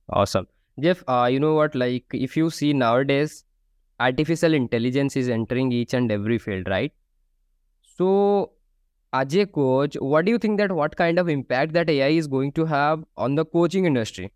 Awesome. 0.09 0.47
Jeff, 0.79 1.03
uh, 1.07 1.27
you 1.31 1.39
know 1.39 1.55
what? 1.55 1.75
Like, 1.75 2.05
if 2.13 2.37
you 2.37 2.49
see 2.49 2.71
nowadays, 2.73 3.43
artificial 3.99 4.53
intelligence 4.53 5.15
is 5.15 5.27
entering 5.27 5.71
each 5.71 5.93
and 5.93 6.11
every 6.11 6.37
field, 6.37 6.67
right? 6.67 6.93
So, 7.97 8.51
as 9.11 9.35
a 9.35 9.45
coach, 9.45 9.95
what 9.95 10.25
do 10.25 10.31
you 10.31 10.37
think 10.37 10.59
that 10.59 10.71
what 10.71 10.95
kind 10.95 11.17
of 11.17 11.27
impact 11.27 11.73
that 11.73 11.89
AI 11.89 12.09
is 12.09 12.27
going 12.27 12.51
to 12.53 12.65
have 12.65 13.03
on 13.17 13.35
the 13.35 13.45
coaching 13.45 13.85
industry? 13.85 14.31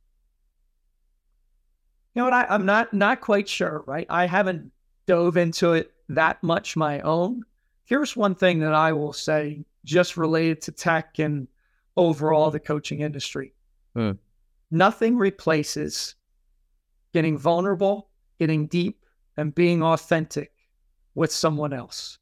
You 2.13 2.21
know 2.21 2.23
what? 2.25 2.33
I, 2.33 2.45
I'm 2.49 2.65
not 2.65 2.93
not 2.93 3.21
quite 3.21 3.47
sure, 3.47 3.83
right? 3.85 4.07
I 4.09 4.25
haven't 4.25 4.71
dove 5.05 5.37
into 5.37 5.73
it 5.73 5.93
that 6.09 6.41
much 6.43 6.75
my 6.75 6.99
own. 7.01 7.43
Here's 7.91 8.15
one 8.15 8.35
thing 8.35 8.59
that 8.59 8.73
I 8.73 8.93
will 8.93 9.11
say 9.11 9.65
just 9.83 10.15
related 10.15 10.61
to 10.61 10.71
tech 10.71 11.19
and 11.19 11.49
overall 11.97 12.49
the 12.49 12.57
coaching 12.57 13.01
industry. 13.01 13.53
Hmm. 13.93 14.11
Nothing 14.71 15.17
replaces 15.17 16.15
getting 17.13 17.37
vulnerable, 17.37 18.07
getting 18.39 18.67
deep, 18.67 19.03
and 19.35 19.53
being 19.53 19.83
authentic 19.83 20.53
with 21.15 21.33
someone 21.33 21.73
else. 21.73 22.17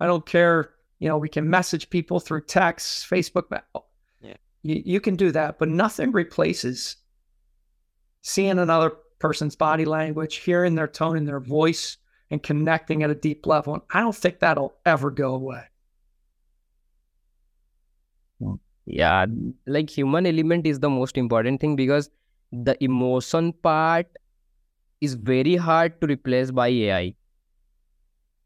I 0.00 0.06
don't 0.06 0.24
care, 0.24 0.70
you 0.98 1.08
know, 1.10 1.18
we 1.18 1.28
can 1.28 1.50
message 1.50 1.90
people 1.90 2.18
through 2.18 2.46
text, 2.46 3.10
Facebook. 3.10 3.60
Yeah. 4.22 4.36
You, 4.62 4.82
you 4.82 4.98
can 4.98 5.16
do 5.16 5.30
that, 5.32 5.58
but 5.58 5.68
nothing 5.68 6.12
replaces 6.12 6.96
seeing 8.22 8.58
another 8.58 8.92
person's 9.18 9.56
body 9.56 9.84
language, 9.84 10.36
hearing 10.36 10.74
their 10.74 10.88
tone 10.88 11.18
and 11.18 11.28
their 11.28 11.38
voice, 11.38 11.98
and 12.32 12.42
connecting 12.42 13.02
at 13.02 13.10
a 13.10 13.14
deep 13.14 13.46
level. 13.46 13.74
And 13.74 13.82
I 13.92 14.00
don't 14.00 14.16
think 14.16 14.40
that'll 14.40 14.74
ever 14.86 15.10
go 15.10 15.34
away. 15.34 15.64
Yeah, 18.86 19.26
like 19.66 19.90
human 19.90 20.26
element 20.26 20.66
is 20.66 20.80
the 20.80 20.90
most 20.90 21.16
important 21.16 21.60
thing 21.60 21.76
because 21.76 22.10
the 22.50 22.82
emotion 22.82 23.52
part 23.52 24.06
is 25.00 25.14
very 25.14 25.54
hard 25.54 26.00
to 26.00 26.06
replace 26.08 26.50
by 26.50 26.68
AI 26.68 27.14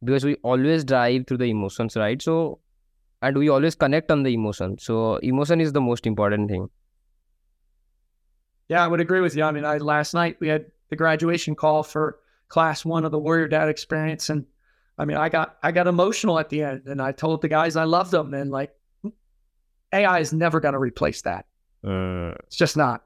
because 0.05 0.25
we 0.25 0.35
always 0.43 0.85
drive 0.85 1.26
through 1.26 1.38
the 1.38 1.47
emotions, 1.47 1.97
right? 1.97 2.21
So, 2.21 2.59
and 3.23 3.38
we 3.38 3.49
always 3.49 3.75
connect 3.75 4.11
on 4.11 4.25
the 4.25 4.35
emotion. 4.35 4.78
So, 4.78 5.16
emotion 5.16 5.61
is 5.61 5.73
the 5.73 5.81
most 5.81 6.07
important 6.07 6.50
thing. 6.50 6.69
Yeah, 8.69 8.85
I 8.85 8.88
would 8.88 9.00
agree 9.00 9.21
with 9.21 9.37
you. 9.37 9.45
I 9.45 9.52
mean, 9.52 9.64
I 9.64 9.78
last 9.78 10.12
night 10.12 10.37
we 10.40 10.49
had 10.49 10.66
the 10.90 10.97
graduation 10.97 11.55
call 11.55 11.83
for 11.83 12.19
class 12.49 12.85
one 12.85 13.05
of 13.05 13.11
the 13.12 13.19
Warrior 13.19 13.49
Dad 13.49 13.69
experience, 13.69 14.31
and 14.31 14.47
I 14.99 15.05
mean, 15.05 15.17
I 15.17 15.29
got 15.29 15.57
I 15.62 15.73
got 15.73 15.87
emotional 15.87 16.38
at 16.38 16.49
the 16.49 16.62
end, 16.62 16.83
and 16.87 17.00
I 17.03 17.12
told 17.12 17.43
the 17.43 17.49
guys 17.49 17.76
I 17.76 17.85
loved 17.85 18.11
them, 18.12 18.35
and 18.35 18.50
like 18.50 18.73
AI 19.93 20.19
is 20.21 20.33
never 20.33 20.61
going 20.61 20.75
to 20.75 20.79
replace 20.81 21.23
that. 21.23 21.47
Uh, 21.87 22.35
It's 22.47 22.57
just 22.57 22.76
not. 22.76 23.05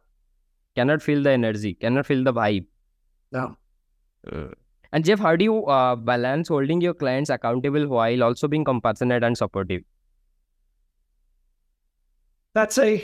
cannot 0.77 1.03
feel 1.03 1.23
the 1.23 1.31
energy, 1.31 1.75
cannot 1.75 2.07
feel 2.07 2.23
the 2.25 2.33
vibe. 2.33 2.67
No. 3.33 3.57
And 4.93 5.05
Jeff, 5.05 5.19
how 5.21 5.37
do 5.37 5.45
you 5.45 5.65
uh, 5.67 5.95
balance 5.97 6.49
holding 6.49 6.81
your 6.81 6.95
clients 6.95 7.31
accountable 7.31 7.87
while 7.89 8.23
also 8.25 8.49
being 8.49 8.65
compassionate 8.65 9.23
and 9.23 9.37
supportive? 9.37 9.83
That's 12.55 12.79
a 12.79 12.95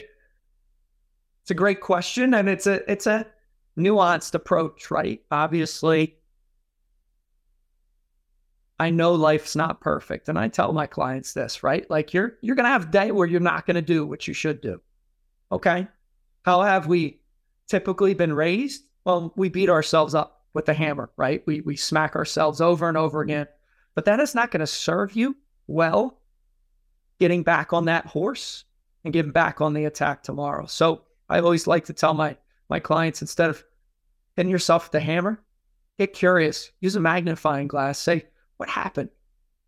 it's 1.42 1.50
a 1.50 1.54
great 1.54 1.80
question, 1.80 2.34
and 2.34 2.48
it's 2.48 2.66
a 2.66 2.90
it's 2.90 3.06
a 3.06 3.26
nuanced 3.78 4.34
approach, 4.34 4.90
right? 4.90 5.20
Obviously, 5.30 6.15
I 8.78 8.90
know 8.90 9.14
life's 9.14 9.56
not 9.56 9.80
perfect, 9.80 10.28
and 10.28 10.38
I 10.38 10.48
tell 10.48 10.72
my 10.72 10.86
clients 10.86 11.32
this, 11.32 11.62
right? 11.62 11.88
Like 11.90 12.12
you're 12.12 12.36
you're 12.42 12.56
gonna 12.56 12.68
have 12.68 12.88
a 12.88 12.92
day 12.92 13.10
where 13.10 13.26
you're 13.26 13.40
not 13.40 13.66
gonna 13.66 13.82
do 13.82 14.06
what 14.06 14.28
you 14.28 14.34
should 14.34 14.60
do. 14.60 14.80
Okay. 15.50 15.88
How 16.44 16.62
have 16.62 16.86
we 16.86 17.20
typically 17.66 18.14
been 18.14 18.32
raised? 18.32 18.84
Well, 19.04 19.32
we 19.36 19.48
beat 19.48 19.70
ourselves 19.70 20.14
up 20.14 20.44
with 20.52 20.66
the 20.66 20.74
hammer, 20.74 21.10
right? 21.16 21.42
We 21.46 21.60
we 21.60 21.76
smack 21.76 22.16
ourselves 22.16 22.60
over 22.60 22.88
and 22.88 22.96
over 22.96 23.20
again. 23.20 23.46
But 23.94 24.04
that 24.04 24.20
is 24.20 24.34
not 24.34 24.50
going 24.50 24.60
to 24.60 24.66
serve 24.66 25.16
you 25.16 25.36
well 25.66 26.20
getting 27.18 27.42
back 27.42 27.72
on 27.72 27.86
that 27.86 28.06
horse 28.06 28.64
and 29.04 29.12
getting 29.12 29.32
back 29.32 29.60
on 29.60 29.72
the 29.72 29.86
attack 29.86 30.22
tomorrow. 30.22 30.66
So 30.66 31.02
I 31.28 31.40
always 31.40 31.66
like 31.66 31.86
to 31.86 31.92
tell 31.92 32.14
my 32.14 32.36
my 32.68 32.78
clients 32.80 33.22
instead 33.22 33.48
of 33.48 33.64
hitting 34.36 34.50
yourself 34.50 34.84
with 34.84 34.92
the 34.92 35.00
hammer, 35.00 35.40
get 35.98 36.12
curious, 36.12 36.70
use 36.80 36.96
a 36.96 37.00
magnifying 37.00 37.68
glass, 37.68 37.98
say, 37.98 38.26
what 38.56 38.68
happened? 38.68 39.10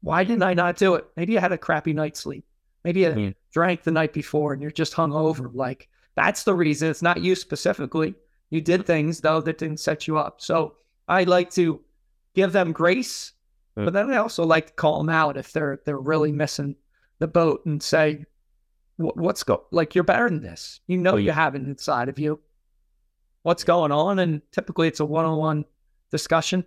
Why 0.00 0.25
didn't 0.25 0.42
I 0.45 0.54
not 0.54 0.76
do 0.76 0.95
it? 0.95 1.07
Maybe 1.16 1.33
you 1.33 1.38
had 1.38 1.52
a 1.52 1.59
crappy 1.59 1.92
night's 1.92 2.21
sleep. 2.21 2.45
Maybe 2.85 3.00
you 3.00 3.09
Mm. 3.11 3.35
drank 3.52 3.83
the 3.83 3.90
night 3.90 4.12
before 4.12 4.52
and 4.52 4.62
you're 4.62 4.71
just 4.71 4.95
hung 4.95 5.12
over. 5.12 5.49
Like 5.49 5.88
that's 6.14 6.45
the 6.45 6.54
reason. 6.54 6.88
It's 6.90 7.02
not 7.02 7.21
you 7.23 7.35
specifically. 7.35 8.14
You 8.50 8.61
did 8.61 8.87
things 8.87 9.21
though 9.21 9.40
that 9.42 9.59
didn't 9.59 9.80
set 9.80 10.07
you 10.07 10.16
up. 10.18 10.40
So 10.40 10.76
I 11.09 11.25
like 11.25 11.50
to 11.50 11.80
give 12.35 12.52
them 12.52 12.73
grace, 12.73 13.33
Mm. 13.76 13.85
but 13.87 13.92
then 13.95 14.11
I 14.11 14.16
also 14.16 14.45
like 14.45 14.68
to 14.68 14.73
call 14.75 14.99
them 14.99 15.09
out 15.11 15.37
if 15.37 15.52
they're 15.52 15.80
they're 15.85 15.99
really 15.99 16.33
missing 16.33 16.76
the 17.18 17.26
boat 17.28 17.66
and 17.66 17.83
say, 17.83 18.25
"What's 18.97 19.42
go 19.42 19.64
like? 19.71 19.95
You're 19.95 20.04
better 20.04 20.28
than 20.28 20.42
this. 20.42 20.80
You 20.87 20.99
know 20.99 21.12
Oh, 21.14 21.16
you 21.16 21.33
have 21.33 21.54
it 21.57 21.62
inside 21.62 22.09
of 22.09 22.18
you. 22.18 22.40
What's 23.42 23.64
going 23.64 23.92
on?" 23.92 24.18
And 24.18 24.42
typically 24.52 24.88
it's 24.88 25.00
a 25.00 25.04
one-on-one 25.04 25.64
discussion, 26.11 26.64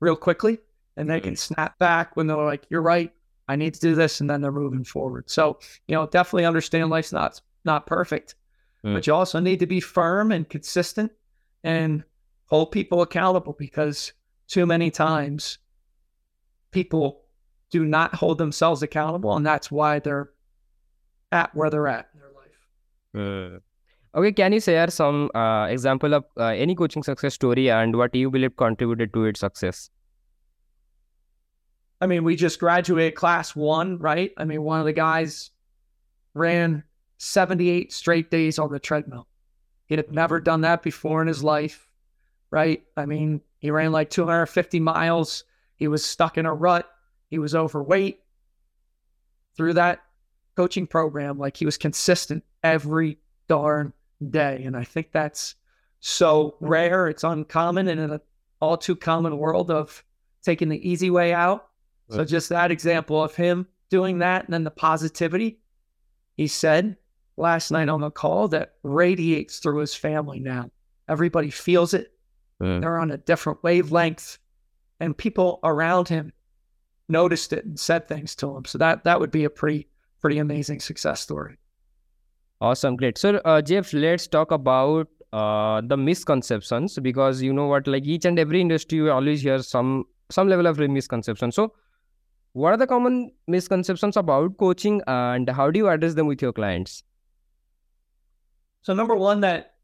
real 0.00 0.16
quickly, 0.16 0.58
and 0.98 1.08
they 1.08 1.20
can 1.20 1.36
snap 1.36 1.78
back 1.78 2.16
when 2.16 2.26
they're 2.26 2.36
like, 2.36 2.66
"You're 2.68 2.82
right. 2.82 3.12
I 3.48 3.56
need 3.56 3.72
to 3.74 3.80
do 3.80 3.94
this," 3.94 4.20
and 4.20 4.28
then 4.28 4.40
they're 4.42 4.52
moving 4.52 4.84
forward. 4.84 5.30
So 5.30 5.58
you 5.86 5.94
know, 5.94 6.06
definitely 6.06 6.44
understand 6.44 6.90
life's 6.90 7.12
not 7.12 7.40
not 7.64 7.86
perfect, 7.86 8.34
Mm. 8.84 8.94
but 8.94 9.06
you 9.06 9.14
also 9.14 9.40
need 9.40 9.58
to 9.60 9.66
be 9.66 9.80
firm 9.80 10.30
and 10.32 10.48
consistent 10.48 11.10
and 11.64 12.04
hold 12.46 12.70
people 12.72 13.02
accountable 13.02 13.54
because 13.58 14.12
too 14.46 14.64
many 14.66 14.90
times 14.90 15.58
people 16.70 17.22
do 17.70 17.84
not 17.84 18.14
hold 18.14 18.38
themselves 18.38 18.82
accountable, 18.82 19.36
and 19.36 19.44
that's 19.46 19.70
why 19.70 19.98
they're 19.98 20.30
at 21.32 21.54
where 21.54 21.70
they're 21.70 21.88
at 21.88 22.08
in 22.14 22.20
their 22.20 22.32
life. 22.32 23.60
Okay, 24.14 24.32
can 24.32 24.52
you 24.52 24.60
share 24.60 24.88
some 24.90 25.30
uh, 25.34 25.66
example 25.66 26.14
of 26.14 26.24
uh, 26.38 26.44
any 26.46 26.74
coaching 26.74 27.02
success 27.02 27.34
story 27.34 27.70
and 27.70 27.94
what 27.96 28.14
you 28.14 28.30
believe 28.30 28.56
contributed 28.56 29.12
to 29.12 29.24
its 29.26 29.40
success? 29.40 29.90
I 32.00 32.06
mean, 32.06 32.24
we 32.24 32.36
just 32.36 32.60
graduated 32.60 33.14
class 33.14 33.56
one, 33.56 33.98
right? 33.98 34.32
I 34.36 34.44
mean, 34.44 34.62
one 34.62 34.78
of 34.80 34.86
the 34.86 34.92
guys 34.92 35.50
ran 36.34 36.84
78 37.18 37.92
straight 37.92 38.30
days 38.30 38.58
on 38.58 38.70
the 38.70 38.78
treadmill. 38.78 39.26
He 39.86 39.96
had 39.96 40.12
never 40.12 40.40
done 40.40 40.60
that 40.60 40.82
before 40.82 41.22
in 41.22 41.28
his 41.28 41.42
life, 41.42 41.88
right? 42.50 42.82
I 42.96 43.06
mean, 43.06 43.40
he 43.58 43.70
ran 43.70 43.90
like 43.90 44.10
250 44.10 44.80
miles. 44.80 45.44
He 45.76 45.88
was 45.88 46.04
stuck 46.04 46.38
in 46.38 46.46
a 46.46 46.54
rut. 46.54 46.88
He 47.28 47.38
was 47.38 47.54
overweight. 47.54 48.20
Through 49.56 49.74
that 49.74 50.00
coaching 50.56 50.86
program, 50.86 51.38
like 51.38 51.56
he 51.56 51.64
was 51.64 51.76
consistent 51.76 52.44
every 52.62 53.18
darn 53.48 53.92
day. 54.30 54.62
And 54.64 54.76
I 54.76 54.84
think 54.84 55.10
that's 55.10 55.56
so 56.00 56.56
rare. 56.60 57.08
It's 57.08 57.24
uncommon 57.24 57.88
and 57.88 57.98
in 57.98 58.10
an 58.10 58.20
all 58.60 58.76
too 58.76 58.96
common 58.96 59.38
world 59.38 59.70
of 59.70 60.04
taking 60.42 60.68
the 60.68 60.88
easy 60.88 61.10
way 61.10 61.32
out. 61.32 61.67
So 62.10 62.24
just 62.24 62.48
that 62.48 62.70
example 62.70 63.22
of 63.22 63.34
him 63.34 63.66
doing 63.90 64.18
that 64.18 64.44
and 64.44 64.52
then 64.52 64.64
the 64.64 64.70
positivity 64.70 65.60
he 66.36 66.46
said 66.46 66.96
last 67.36 67.70
night 67.70 67.88
on 67.88 68.00
the 68.00 68.10
call 68.10 68.48
that 68.48 68.74
radiates 68.82 69.58
through 69.58 69.78
his 69.78 69.94
family 69.94 70.40
now. 70.40 70.70
Everybody 71.08 71.50
feels 71.50 71.94
it. 71.94 72.12
They're 72.60 72.98
on 72.98 73.10
a 73.10 73.18
different 73.18 73.62
wavelength 73.62 74.38
and 75.00 75.16
people 75.16 75.60
around 75.62 76.08
him 76.08 76.32
noticed 77.08 77.52
it 77.52 77.64
and 77.64 77.78
said 77.78 78.08
things 78.08 78.34
to 78.36 78.56
him. 78.56 78.64
So 78.64 78.78
that 78.78 79.04
that 79.04 79.20
would 79.20 79.30
be 79.30 79.44
a 79.44 79.50
pretty 79.50 79.88
pretty 80.20 80.38
amazing 80.38 80.80
success 80.80 81.20
story. 81.20 81.56
Awesome, 82.60 82.96
great. 82.96 83.16
So, 83.18 83.36
uh, 83.44 83.62
Jeff, 83.62 83.92
let's 83.92 84.26
talk 84.26 84.50
about 84.50 85.08
uh, 85.32 85.80
the 85.84 85.96
misconceptions 85.96 86.98
because 86.98 87.40
you 87.40 87.52
know 87.52 87.66
what, 87.66 87.86
like 87.86 88.04
each 88.04 88.24
and 88.24 88.38
every 88.38 88.60
industry, 88.60 88.98
you 88.98 89.10
always 89.10 89.42
hear 89.42 89.62
some 89.62 90.04
some 90.30 90.48
level 90.48 90.66
of 90.66 90.78
misconception. 90.78 91.52
So, 91.52 91.72
what 92.58 92.72
are 92.74 92.76
the 92.76 92.86
common 92.86 93.30
misconceptions 93.46 94.16
about 94.16 94.56
coaching, 94.58 95.00
and 95.06 95.48
how 95.48 95.70
do 95.70 95.78
you 95.78 95.88
address 95.88 96.14
them 96.14 96.26
with 96.26 96.42
your 96.42 96.52
clients? 96.52 97.02
So 98.82 98.94
number 98.94 99.14
one, 99.14 99.40
that 99.40 99.74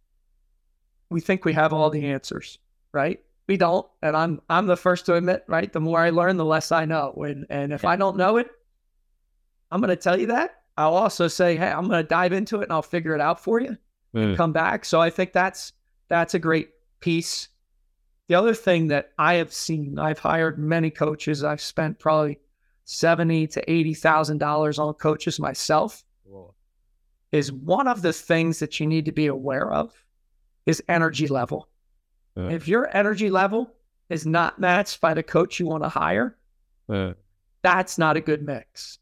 we 1.11 1.21
think 1.21 1.45
we 1.45 1.52
have 1.52 1.73
all 1.73 1.90
the 1.90 2.07
answers, 2.07 2.59
right? 2.93 3.21
We 3.47 3.57
don't, 3.57 3.87
and 4.02 4.16
I'm 4.16 4.40
I'm 4.49 4.66
the 4.66 4.76
first 4.76 5.07
to 5.07 5.14
admit, 5.14 5.45
right? 5.47 5.73
The 5.73 5.81
more 5.81 6.00
I 6.00 6.11
learn, 6.11 6.37
the 6.37 6.45
less 6.45 6.73
I 6.73 6.85
know, 6.85 7.12
and 7.26 7.47
and 7.50 7.73
if 7.73 7.83
Yeah. 7.83 7.90
I 7.90 7.97
don't 7.97 8.16
know 8.16 8.38
it, 8.38 8.50
I'm 9.71 9.81
going 9.81 9.90
to 9.90 9.97
tell 9.97 10.19
you 10.19 10.26
that. 10.28 10.62
I'll 10.76 10.95
also 10.95 11.28
say, 11.28 11.57
hey, 11.57 11.69
I'm 11.71 11.87
going 11.87 12.02
to 12.02 12.09
dive 12.09 12.33
into 12.33 12.61
it 12.61 12.64
and 12.64 12.73
I'll 12.73 12.83
figure 12.83 13.14
it 13.14 13.21
out 13.21 13.38
for 13.38 13.61
you. 13.61 13.76
Mm. 14.14 14.37
Come 14.37 14.52
back. 14.52 14.85
So 14.85 15.00
I 15.00 15.11
think 15.11 15.33
that's 15.33 15.73
that's 16.09 16.35
a 16.35 16.38
great 16.38 16.71
piece. 17.00 17.49
The 18.28 18.35
other 18.35 18.54
thing 18.54 18.88
that 18.88 19.11
I 19.19 19.35
have 19.35 19.52
seen, 19.52 19.99
I've 19.99 20.19
hired 20.19 20.59
many 20.59 20.90
coaches. 20.90 21.45
I've 21.45 21.61
spent 21.61 21.99
probably 21.99 22.38
seventy 22.85 23.47
to 23.49 23.71
eighty 23.71 23.95
thousand 23.95 24.38
dollars 24.38 24.79
on 24.79 24.95
coaches 24.95 25.41
myself 25.41 26.05
is 27.33 27.50
one 27.50 27.88
of 27.88 28.00
the 28.03 28.12
things 28.12 28.61
that 28.61 28.79
you 28.79 28.87
need 28.87 29.05
to 29.07 29.12
be 29.12 29.26
aware 29.26 29.73
of 29.73 29.93
is 30.67 30.83
energy 30.88 31.26
level. 31.26 31.69
Yeah. 32.37 32.50
If 32.50 32.69
your 32.69 32.95
energy 32.97 33.29
level 33.29 33.73
is 34.09 34.25
not 34.25 34.61
matched 34.61 35.00
by 35.00 35.14
the 35.14 35.23
coach 35.23 35.59
you 35.59 35.67
want 35.67 35.83
to 35.83 35.88
hire, 35.88 36.37
that's 37.62 37.99
not 37.99 38.17
a 38.17 38.21
good 38.21 38.43
mix. 38.43 38.99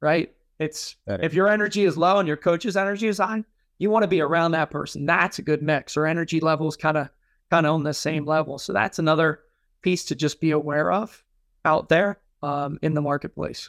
Right? 0.00 0.34
It's 0.58 0.96
Correct. 1.06 1.24
if 1.24 1.34
your 1.34 1.48
energy 1.48 1.84
is 1.84 1.96
low 1.96 2.18
and 2.18 2.26
your 2.26 2.36
coach's 2.36 2.76
energy 2.76 3.06
is 3.06 3.18
high, 3.18 3.44
you 3.78 3.90
want 3.90 4.02
to 4.02 4.08
be 4.08 4.20
around 4.20 4.52
that 4.52 4.70
person. 4.70 5.06
That's 5.06 5.38
a 5.38 5.42
good 5.42 5.62
mix. 5.62 5.96
Or 5.96 6.06
energy 6.06 6.40
levels 6.40 6.76
kind 6.76 6.96
of 6.96 7.10
kind 7.50 7.66
of 7.66 7.74
on 7.74 7.82
the 7.84 7.94
same 7.94 8.24
level. 8.24 8.58
So 8.58 8.72
that's 8.72 8.98
another 8.98 9.40
piece 9.82 10.04
to 10.06 10.14
just 10.16 10.40
be 10.40 10.50
aware 10.50 10.90
of 10.90 11.22
out 11.64 11.88
there 11.88 12.18
um, 12.42 12.78
in 12.82 12.94
the 12.94 13.00
marketplace. 13.00 13.68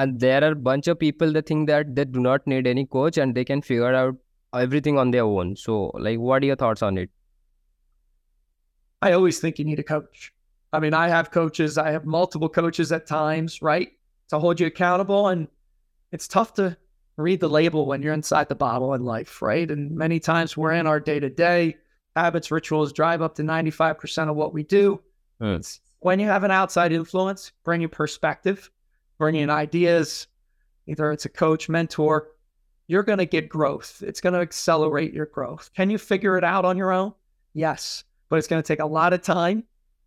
and 0.00 0.20
there 0.22 0.42
are 0.44 0.52
a 0.52 0.56
bunch 0.66 0.86
of 0.90 0.98
people 0.98 1.32
that 1.32 1.46
think 1.46 1.68
that 1.68 1.94
they 1.94 2.04
do 2.04 2.20
not 2.20 2.46
need 2.46 2.66
any 2.72 2.86
coach 2.86 3.16
and 3.18 3.34
they 3.34 3.44
can 3.44 3.60
figure 3.60 3.94
out 4.00 4.16
everything 4.54 4.98
on 4.98 5.10
their 5.10 5.24
own. 5.24 5.56
So, 5.56 5.90
like, 5.94 6.18
what 6.18 6.42
are 6.42 6.46
your 6.46 6.56
thoughts 6.56 6.82
on 6.82 6.98
it? 6.98 7.10
I 9.02 9.12
always 9.12 9.40
think 9.40 9.58
you 9.58 9.64
need 9.64 9.80
a 9.80 9.82
coach. 9.82 10.32
I 10.72 10.78
mean, 10.78 10.94
I 10.94 11.08
have 11.08 11.30
coaches, 11.30 11.78
I 11.78 11.90
have 11.90 12.04
multiple 12.04 12.48
coaches 12.48 12.92
at 12.92 13.06
times, 13.06 13.60
right? 13.62 13.90
To 14.30 14.38
hold 14.38 14.60
you 14.60 14.66
accountable. 14.66 15.28
And 15.28 15.48
it's 16.12 16.28
tough 16.28 16.54
to 16.54 16.76
read 17.16 17.40
the 17.40 17.48
label 17.48 17.86
when 17.86 18.02
you're 18.02 18.14
inside 18.14 18.48
the 18.48 18.54
bottle 18.54 18.94
in 18.94 19.04
life, 19.04 19.42
right? 19.42 19.68
And 19.70 19.90
many 19.90 20.20
times 20.20 20.56
we're 20.56 20.72
in 20.72 20.86
our 20.86 21.00
day 21.00 21.18
to 21.18 21.30
day 21.30 21.76
habits, 22.14 22.50
rituals 22.50 22.92
drive 22.92 23.22
up 23.22 23.34
to 23.36 23.42
95% 23.42 24.28
of 24.28 24.36
what 24.36 24.52
we 24.52 24.62
do. 24.62 25.00
Mm. 25.40 25.78
When 26.00 26.20
you 26.20 26.26
have 26.28 26.44
an 26.44 26.50
outside 26.50 26.92
influence, 26.92 27.52
bringing 27.64 27.88
perspective, 27.88 28.70
bringing 29.18 29.50
ideas, 29.50 30.28
either 30.86 31.10
it's 31.12 31.24
a 31.24 31.28
coach, 31.28 31.68
mentor, 31.68 32.28
you're 32.86 33.02
going 33.02 33.18
to 33.18 33.26
get 33.26 33.48
growth. 33.48 34.02
It's 34.06 34.20
going 34.20 34.32
to 34.34 34.40
accelerate 34.40 35.12
your 35.12 35.26
growth. 35.26 35.70
Can 35.74 35.90
you 35.90 35.98
figure 35.98 36.38
it 36.38 36.44
out 36.44 36.64
on 36.64 36.76
your 36.76 36.92
own? 36.92 37.12
Yes, 37.52 38.04
but 38.28 38.36
it's 38.36 38.48
going 38.48 38.62
to 38.62 38.66
take 38.66 38.80
a 38.80 38.86
lot 38.86 39.12
of 39.12 39.22
time. 39.22 39.64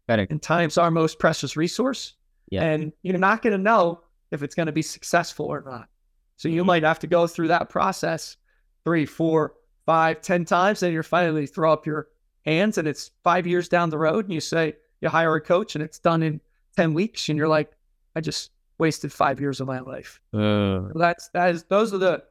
Correct. 0.08 0.32
And 0.32 0.42
time's 0.42 0.78
our 0.78 0.92
most 0.92 1.20
precious 1.20 1.56
resource. 1.56 2.14
Yeah. 2.50 2.64
And 2.64 2.92
you're 3.04 3.18
not 3.18 3.42
going 3.42 3.56
to 3.56 3.62
know 3.62 4.02
if 4.32 4.44
it's 4.44 4.56
going 4.56 4.66
to 4.66 4.72
be 4.72 4.82
successful 4.82 5.46
or 5.46 5.62
not. 5.66 5.90
So 6.38 6.48
you 6.48 6.64
Mhm. 6.64 6.68
might 6.68 6.84
have 6.84 7.00
to 7.00 7.08
go 7.08 7.28
through 7.28 7.50
that 7.50 7.70
process 7.70 8.38
three, 8.84 9.06
four, 9.06 9.54
five, 9.86 10.22
ten 10.22 10.44
times, 10.46 10.82
and 10.84 10.94
you're 10.94 11.04
finally 11.04 11.46
throw 11.46 11.72
up 11.72 11.86
your 11.86 12.08
hands, 12.46 12.78
and 12.78 12.88
it's 12.88 13.12
five 13.24 13.46
years 13.46 13.70
down 13.70 13.90
the 13.90 13.98
road, 13.98 14.26
and 14.26 14.34
you 14.34 14.42
say 14.42 14.76
you 15.02 15.10
hire 15.10 15.36
a 15.36 15.42
coach, 15.42 15.76
and 15.76 15.84
it's 15.84 16.00
done 16.00 16.24
in 16.24 16.42
ten 16.78 16.94
weeks, 16.94 17.28
and 17.30 17.38
you're 17.38 17.48
like, 17.48 17.72
I 18.16 18.22
just 18.22 18.52
wasted 18.78 19.12
five 19.12 19.40
years 19.40 19.60
of 19.62 19.68
my 19.68 19.80
life. 19.80 20.22
Uh, 20.34 20.90
So 20.92 20.94
that's 20.96 21.30
that 21.34 21.54
is 21.54 21.64
those 21.66 21.94
are 21.94 21.98
the 21.98 22.24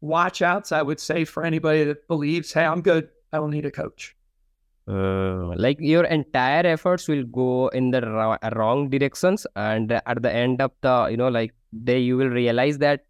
watch 0.00 0.42
outs 0.42 0.70
I 0.72 0.82
would 0.82 1.00
say 1.00 1.24
for 1.24 1.44
anybody 1.44 1.84
that 1.84 2.06
believes, 2.08 2.52
hey, 2.52 2.64
I'm 2.64 2.80
good. 2.82 3.08
I 3.32 3.36
don't 3.38 3.50
need 3.50 3.66
a 3.66 3.70
coach. 3.70 4.14
uh, 4.88 5.52
like 5.62 5.76
your 5.80 6.04
entire 6.04 6.64
efforts 6.66 7.08
will 7.08 7.24
go 7.24 7.68
in 7.78 7.90
the 7.90 8.00
wro- 8.00 8.38
wrong 8.56 8.88
directions 8.88 9.46
and 9.54 9.92
at 9.92 10.22
the 10.22 10.32
end 10.32 10.62
of 10.66 10.72
the 10.80 11.08
you 11.10 11.16
know 11.20 11.28
like 11.28 11.52
day 11.88 11.98
you 12.00 12.16
will 12.16 12.30
realize 12.36 12.78
that 12.84 13.04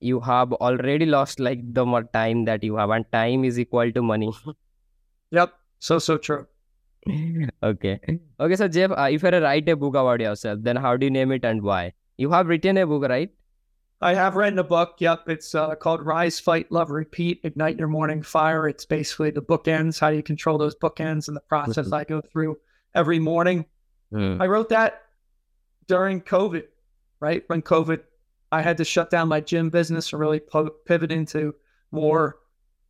you 0.00 0.20
have 0.20 0.54
already 0.54 1.04
lost 1.04 1.38
like 1.48 1.60
the 1.74 1.84
more 1.84 2.04
time 2.04 2.46
that 2.46 2.64
you 2.64 2.76
have 2.76 2.88
and 2.96 3.04
time 3.12 3.44
is 3.44 3.58
equal 3.58 3.92
to 3.92 4.02
money 4.02 4.30
Yep. 5.32 5.52
So 5.78 5.98
so 5.98 6.16
true. 6.18 6.46
okay 7.62 7.98
okay 8.38 8.56
so 8.56 8.68
jeff 8.68 8.90
uh, 8.90 9.08
if 9.10 9.22
you 9.22 9.26
were 9.26 9.30
to 9.30 9.40
write 9.40 9.68
a 9.68 9.76
book 9.76 9.94
about 9.94 10.20
yourself 10.20 10.58
then 10.62 10.76
how 10.76 10.96
do 10.96 11.06
you 11.06 11.10
name 11.10 11.32
it 11.32 11.44
and 11.44 11.62
why 11.62 11.92
you 12.18 12.30
have 12.30 12.46
written 12.46 12.76
a 12.76 12.86
book 12.86 13.08
right 13.08 13.30
I 14.02 14.14
have 14.14 14.34
written 14.34 14.58
a 14.58 14.64
book. 14.64 14.94
Yep. 14.98 15.28
It's 15.28 15.54
uh, 15.54 15.74
called 15.74 16.04
Rise, 16.06 16.40
Fight, 16.40 16.72
Love, 16.72 16.90
Repeat, 16.90 17.40
Ignite 17.44 17.78
Your 17.78 17.88
Morning 17.88 18.22
Fire. 18.22 18.66
It's 18.66 18.86
basically 18.86 19.30
the 19.30 19.42
bookends, 19.42 20.00
how 20.00 20.08
do 20.08 20.16
you 20.16 20.22
control 20.22 20.56
those 20.56 20.74
bookends 20.74 21.28
and 21.28 21.36
the 21.36 21.42
process 21.42 21.92
I 21.92 22.04
go 22.04 22.22
through 22.22 22.56
every 22.94 23.18
morning. 23.18 23.66
Hmm. 24.10 24.40
I 24.40 24.46
wrote 24.46 24.70
that 24.70 25.02
during 25.86 26.20
COVID, 26.22 26.64
right? 27.20 27.44
When 27.48 27.62
COVID, 27.62 28.00
I 28.50 28.62
had 28.62 28.78
to 28.78 28.84
shut 28.84 29.10
down 29.10 29.28
my 29.28 29.40
gym 29.40 29.70
business 29.70 30.12
and 30.12 30.20
really 30.20 30.40
pivot 30.86 31.12
into 31.12 31.54
more 31.92 32.38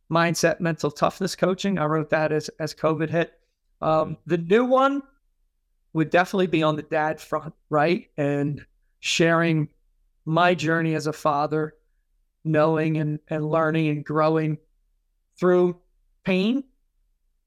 mindset, 0.09 0.59
mental 0.59 0.91
toughness 0.91 1.35
coaching. 1.35 1.77
I 1.77 1.85
wrote 1.85 2.09
that 2.11 2.31
as, 2.31 2.49
as 2.59 2.73
COVID 2.73 3.09
hit. 3.09 3.33
Um, 3.81 4.17
the 4.25 4.37
new 4.37 4.65
one 4.65 5.01
would 5.93 6.09
definitely 6.09 6.47
be 6.47 6.63
on 6.63 6.75
the 6.75 6.83
dad 6.83 7.19
front, 7.19 7.53
right? 7.69 8.07
And 8.17 8.65
sharing 8.99 9.69
my 10.25 10.53
journey 10.53 10.93
as 10.95 11.07
a 11.07 11.13
father, 11.13 11.73
knowing 12.43 12.97
and, 12.97 13.19
and 13.27 13.49
learning 13.49 13.89
and 13.89 14.05
growing 14.05 14.57
through 15.39 15.79
pain, 16.23 16.63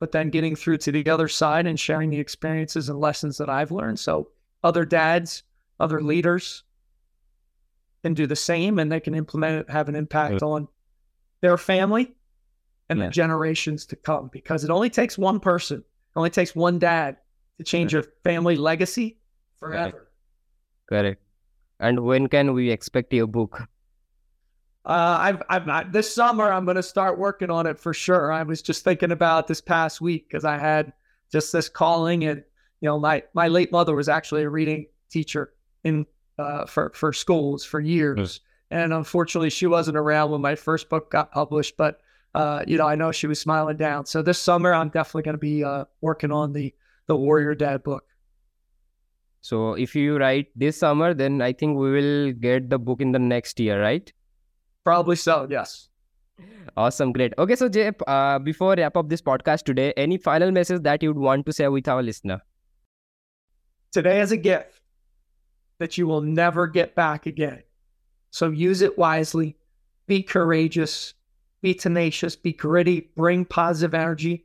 but 0.01 0.13
then 0.13 0.31
getting 0.31 0.57
through 0.57 0.79
to 0.79 0.93
the 0.93 1.09
other 1.09 1.29
side 1.29 1.67
and 1.67 1.79
sharing 1.79 2.11
the 2.11 2.19
experiences 2.19 2.89
and 2.89 2.99
lessons 2.99 3.39
that 3.39 3.49
I've 3.49 3.71
learned. 3.71 3.99
So 4.01 4.29
other 4.63 4.85
dads, 4.85 5.45
other 5.79 6.03
leaders 6.03 6.65
can 8.03 8.15
do 8.15 8.27
the 8.27 8.37
same 8.37 8.79
and 8.79 8.91
they 8.91 9.01
can 9.01 9.15
implement 9.15 9.61
it, 9.61 9.71
have 9.71 9.89
an 9.89 9.95
impact 9.95 10.43
on 10.43 10.69
their 11.41 11.57
family 11.57 12.15
and 12.89 12.99
Yeah. 12.99 13.07
the 13.07 13.13
generations 13.13 13.87
to 13.87 13.97
come 13.97 14.29
because 14.33 14.65
it 14.65 14.71
only 14.71 14.91
takes 14.91 15.17
one 15.17 15.41
person, 15.41 15.85
only 16.17 16.31
takes 16.31 16.55
one 16.55 16.79
dad 16.79 17.17
to 17.59 17.65
change 17.65 17.93
your 17.93 18.05
family 18.23 18.57
legacy 18.57 19.19
forever. 19.61 20.09
correct 20.89 21.23
and 21.81 22.01
when 22.01 22.29
can 22.29 22.53
we 22.53 22.71
expect 22.71 23.13
your 23.13 23.27
book 23.27 23.69
Uh, 24.87 25.17
I've, 25.19 25.43
I've 25.49 25.67
not, 25.67 25.93
this 25.93 26.15
summer, 26.15 26.53
I'm 26.53 26.67
going 26.67 26.77
to 26.77 26.83
start 26.83 27.19
working 27.19 27.51
on 27.51 27.67
it 27.67 27.81
for 27.81 27.95
sure. 27.95 28.31
I 28.31 28.43
was 28.43 28.61
just 28.61 28.85
thinking 28.85 29.13
about 29.13 29.47
this 29.47 29.63
past 29.63 30.03
week 30.03 30.29
because 30.29 30.45
I 30.45 30.59
had 30.59 30.93
just 31.33 31.53
this 31.55 31.71
calling 31.71 32.25
and, 32.25 32.45
you 32.83 32.89
know, 32.91 32.99
my, 33.01 33.23
my 33.33 33.49
late 33.49 33.73
mother 33.73 33.95
was 33.95 34.11
actually 34.11 34.43
a 34.43 34.51
reading 34.51 34.85
teacher 35.09 35.55
in, 35.85 36.05
uh, 36.39 36.67
for, 36.67 36.93
for 36.95 37.15
schools 37.15 37.65
for 37.65 37.81
years. 37.81 38.41
And 38.71 38.93
unfortunately 38.93 39.49
she 39.49 39.67
wasn't 39.67 39.97
around 39.97 40.33
when 40.33 40.43
my 40.43 40.55
first 40.55 40.91
book 40.91 41.11
got 41.11 41.33
published, 41.33 41.79
but, 41.79 42.01
uh, 42.35 42.65
you 42.67 42.79
know, 42.79 42.87
I 42.87 42.95
know 42.95 43.13
she 43.13 43.27
was 43.27 43.41
smiling 43.41 43.77
down. 43.77 44.07
So 44.07 44.23
this 44.23 44.39
summer, 44.39 44.73
I'm 44.75 44.89
definitely 44.89 45.23
going 45.23 45.35
to 45.35 45.39
be, 45.39 45.65
uh, 45.65 45.85
working 46.01 46.33
on 46.33 46.53
the, 46.53 46.75
the 47.07 47.17
Warrior 47.17 47.55
Dad 47.55 47.83
book. 47.83 48.05
so 49.47 49.75
if 49.75 49.95
you 49.95 50.17
write 50.21 50.47
this 50.61 50.79
summer 50.83 51.09
then 51.17 51.43
i 51.47 51.53
think 51.63 51.77
we 51.81 51.89
will 51.95 52.33
get 52.45 52.69
the 52.71 52.79
book 52.85 53.03
in 53.07 53.11
the 53.13 53.19
next 53.19 53.61
year 53.61 53.81
right 53.81 54.13
Probably 54.85 55.17
so. 55.17 55.47
Yes. 55.51 55.89
Awesome, 56.77 57.11
great. 57.13 57.33
Okay, 57.39 57.57
so 57.57 57.69
Jay, 57.71 57.91
uh, 58.07 58.39
before 58.39 58.75
wrap 58.77 58.97
up 58.99 59.09
this 59.09 59.23
podcast 59.23 59.63
today, 59.65 59.93
any 59.97 60.19
final 60.19 60.51
message 60.51 60.83
that 60.83 61.03
you'd 61.03 61.17
want 61.17 61.47
to 61.47 61.53
share 61.53 61.71
with 61.71 61.89
our 61.89 62.03
listener? 62.03 62.43
today 63.93 64.21
is 64.21 64.33
a 64.33 64.37
gift 64.37 64.81
that 65.79 65.97
you 65.97 66.07
will 66.07 66.21
never 66.21 66.67
get 66.67 66.95
back 66.95 67.27
again. 67.27 67.63
So 68.31 68.51
use 68.51 68.83
it 68.83 68.99
wisely, 68.99 69.57
be 70.07 70.23
courageous, 70.23 71.15
be 71.65 71.73
tenacious, 71.73 72.37
be 72.37 72.53
gritty, 72.53 73.11
bring 73.17 73.47
positive 73.47 73.95
energy. 73.95 74.45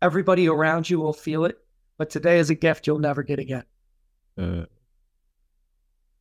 Everybody 0.00 0.48
around 0.48 0.88
you 0.88 1.00
will 1.00 1.12
feel 1.12 1.44
it, 1.44 1.58
but 1.98 2.08
today 2.08 2.38
is 2.38 2.50
a 2.50 2.54
gift 2.54 2.86
you'll 2.86 3.00
never 3.00 3.24
get 3.24 3.40
again. 3.40 3.64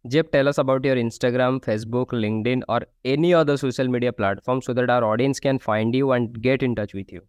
Jeb, 0.08 0.32
tell 0.32 0.48
us 0.48 0.58
about 0.58 0.84
your 0.84 0.96
Instagram, 0.96 1.62
Facebook, 1.62 2.08
LinkedIn, 2.08 2.64
or 2.68 2.82
any 3.06 3.36
other 3.36 3.56
social 3.56 3.88
media 3.88 4.12
platform 4.12 4.64
so 4.64 4.74
that 4.74 4.90
our 4.90 5.04
audience 5.04 5.40
can 5.40 5.60
find 5.60 5.94
you 5.94 6.12
and 6.12 6.42
get 6.42 6.64
in 6.64 6.74
touch 6.74 6.96
with 6.96 7.12
you. 7.12 7.22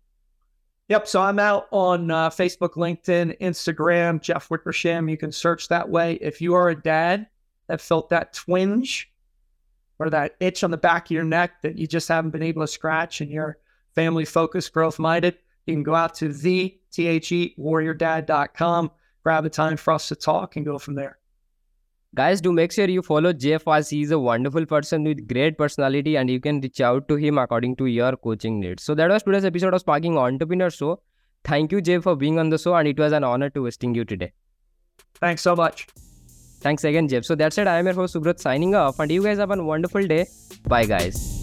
Yep. 0.88 1.06
So 1.06 1.20
I'm 1.20 1.38
out 1.38 1.66
on 1.70 2.10
uh, 2.10 2.30
Facebook, 2.30 2.76
LinkedIn, 2.76 3.38
Instagram, 3.40 4.22
Jeff 4.22 4.48
Wickersham. 4.48 5.10
You 5.10 5.18
can 5.18 5.32
search 5.32 5.68
that 5.68 5.86
way. 5.86 6.14
If 6.14 6.40
you 6.40 6.54
are 6.54 6.70
a 6.70 6.82
dad 6.82 7.26
that 7.68 7.82
felt 7.82 8.08
that 8.08 8.32
twinge 8.32 9.11
or 10.02 10.10
that 10.10 10.34
itch 10.40 10.64
on 10.64 10.70
the 10.70 10.76
back 10.76 11.06
of 11.06 11.10
your 11.12 11.24
neck 11.24 11.62
that 11.62 11.78
you 11.78 11.86
just 11.86 12.08
haven't 12.08 12.30
been 12.30 12.42
able 12.42 12.62
to 12.62 12.66
scratch 12.66 13.20
and 13.20 13.30
you're 13.30 13.58
family 13.94 14.24
focused, 14.24 14.72
growth 14.72 14.98
minded, 14.98 15.36
you 15.66 15.74
can 15.74 15.82
go 15.82 15.94
out 15.94 16.14
to 16.16 16.28
the 16.28 16.76
T-H-E 16.90 17.54
warriordad.com, 17.58 18.90
grab 19.22 19.44
a 19.44 19.50
time 19.50 19.76
for 19.76 19.92
us 19.92 20.08
to 20.08 20.16
talk 20.16 20.56
and 20.56 20.66
go 20.66 20.78
from 20.78 20.94
there. 20.94 21.18
Guys, 22.14 22.42
do 22.42 22.52
make 22.52 22.72
sure 22.72 22.88
you 22.88 23.00
follow 23.00 23.32
Jeff 23.32 23.66
as 23.66 23.88
he's 23.88 24.10
a 24.10 24.18
wonderful 24.18 24.66
person 24.66 25.04
with 25.04 25.26
great 25.26 25.56
personality 25.56 26.16
and 26.16 26.28
you 26.28 26.40
can 26.40 26.60
reach 26.60 26.80
out 26.80 27.08
to 27.08 27.16
him 27.16 27.38
according 27.38 27.76
to 27.76 27.86
your 27.86 28.16
coaching 28.16 28.60
needs. 28.60 28.82
So 28.82 28.94
that 28.96 29.08
was 29.08 29.22
today's 29.22 29.46
episode 29.46 29.72
of 29.72 29.80
Sparking 29.80 30.18
Entrepreneur 30.18 30.68
Show. 30.68 31.00
Thank 31.42 31.72
you, 31.72 31.80
Jeff, 31.80 32.02
for 32.02 32.14
being 32.14 32.38
on 32.38 32.50
the 32.50 32.58
show 32.58 32.74
and 32.74 32.86
it 32.86 32.98
was 32.98 33.12
an 33.12 33.24
honor 33.24 33.48
to 33.50 33.64
hosting 33.64 33.94
you 33.94 34.04
today. 34.04 34.32
Thanks 35.14 35.40
so 35.40 35.56
much. 35.56 35.86
Thanks 36.62 36.84
again, 36.84 37.08
Jeff. 37.08 37.24
So 37.24 37.34
that's 37.34 37.58
it. 37.58 37.66
I 37.66 37.78
am 37.78 37.86
your 37.86 37.94
host, 37.94 38.14
Subrat, 38.14 38.38
signing 38.38 38.74
off 38.74 39.00
and 39.00 39.10
you 39.10 39.22
guys 39.22 39.38
have 39.38 39.50
a 39.50 39.62
wonderful 39.62 40.06
day. 40.06 40.26
Bye, 40.68 40.84
guys. 40.86 41.41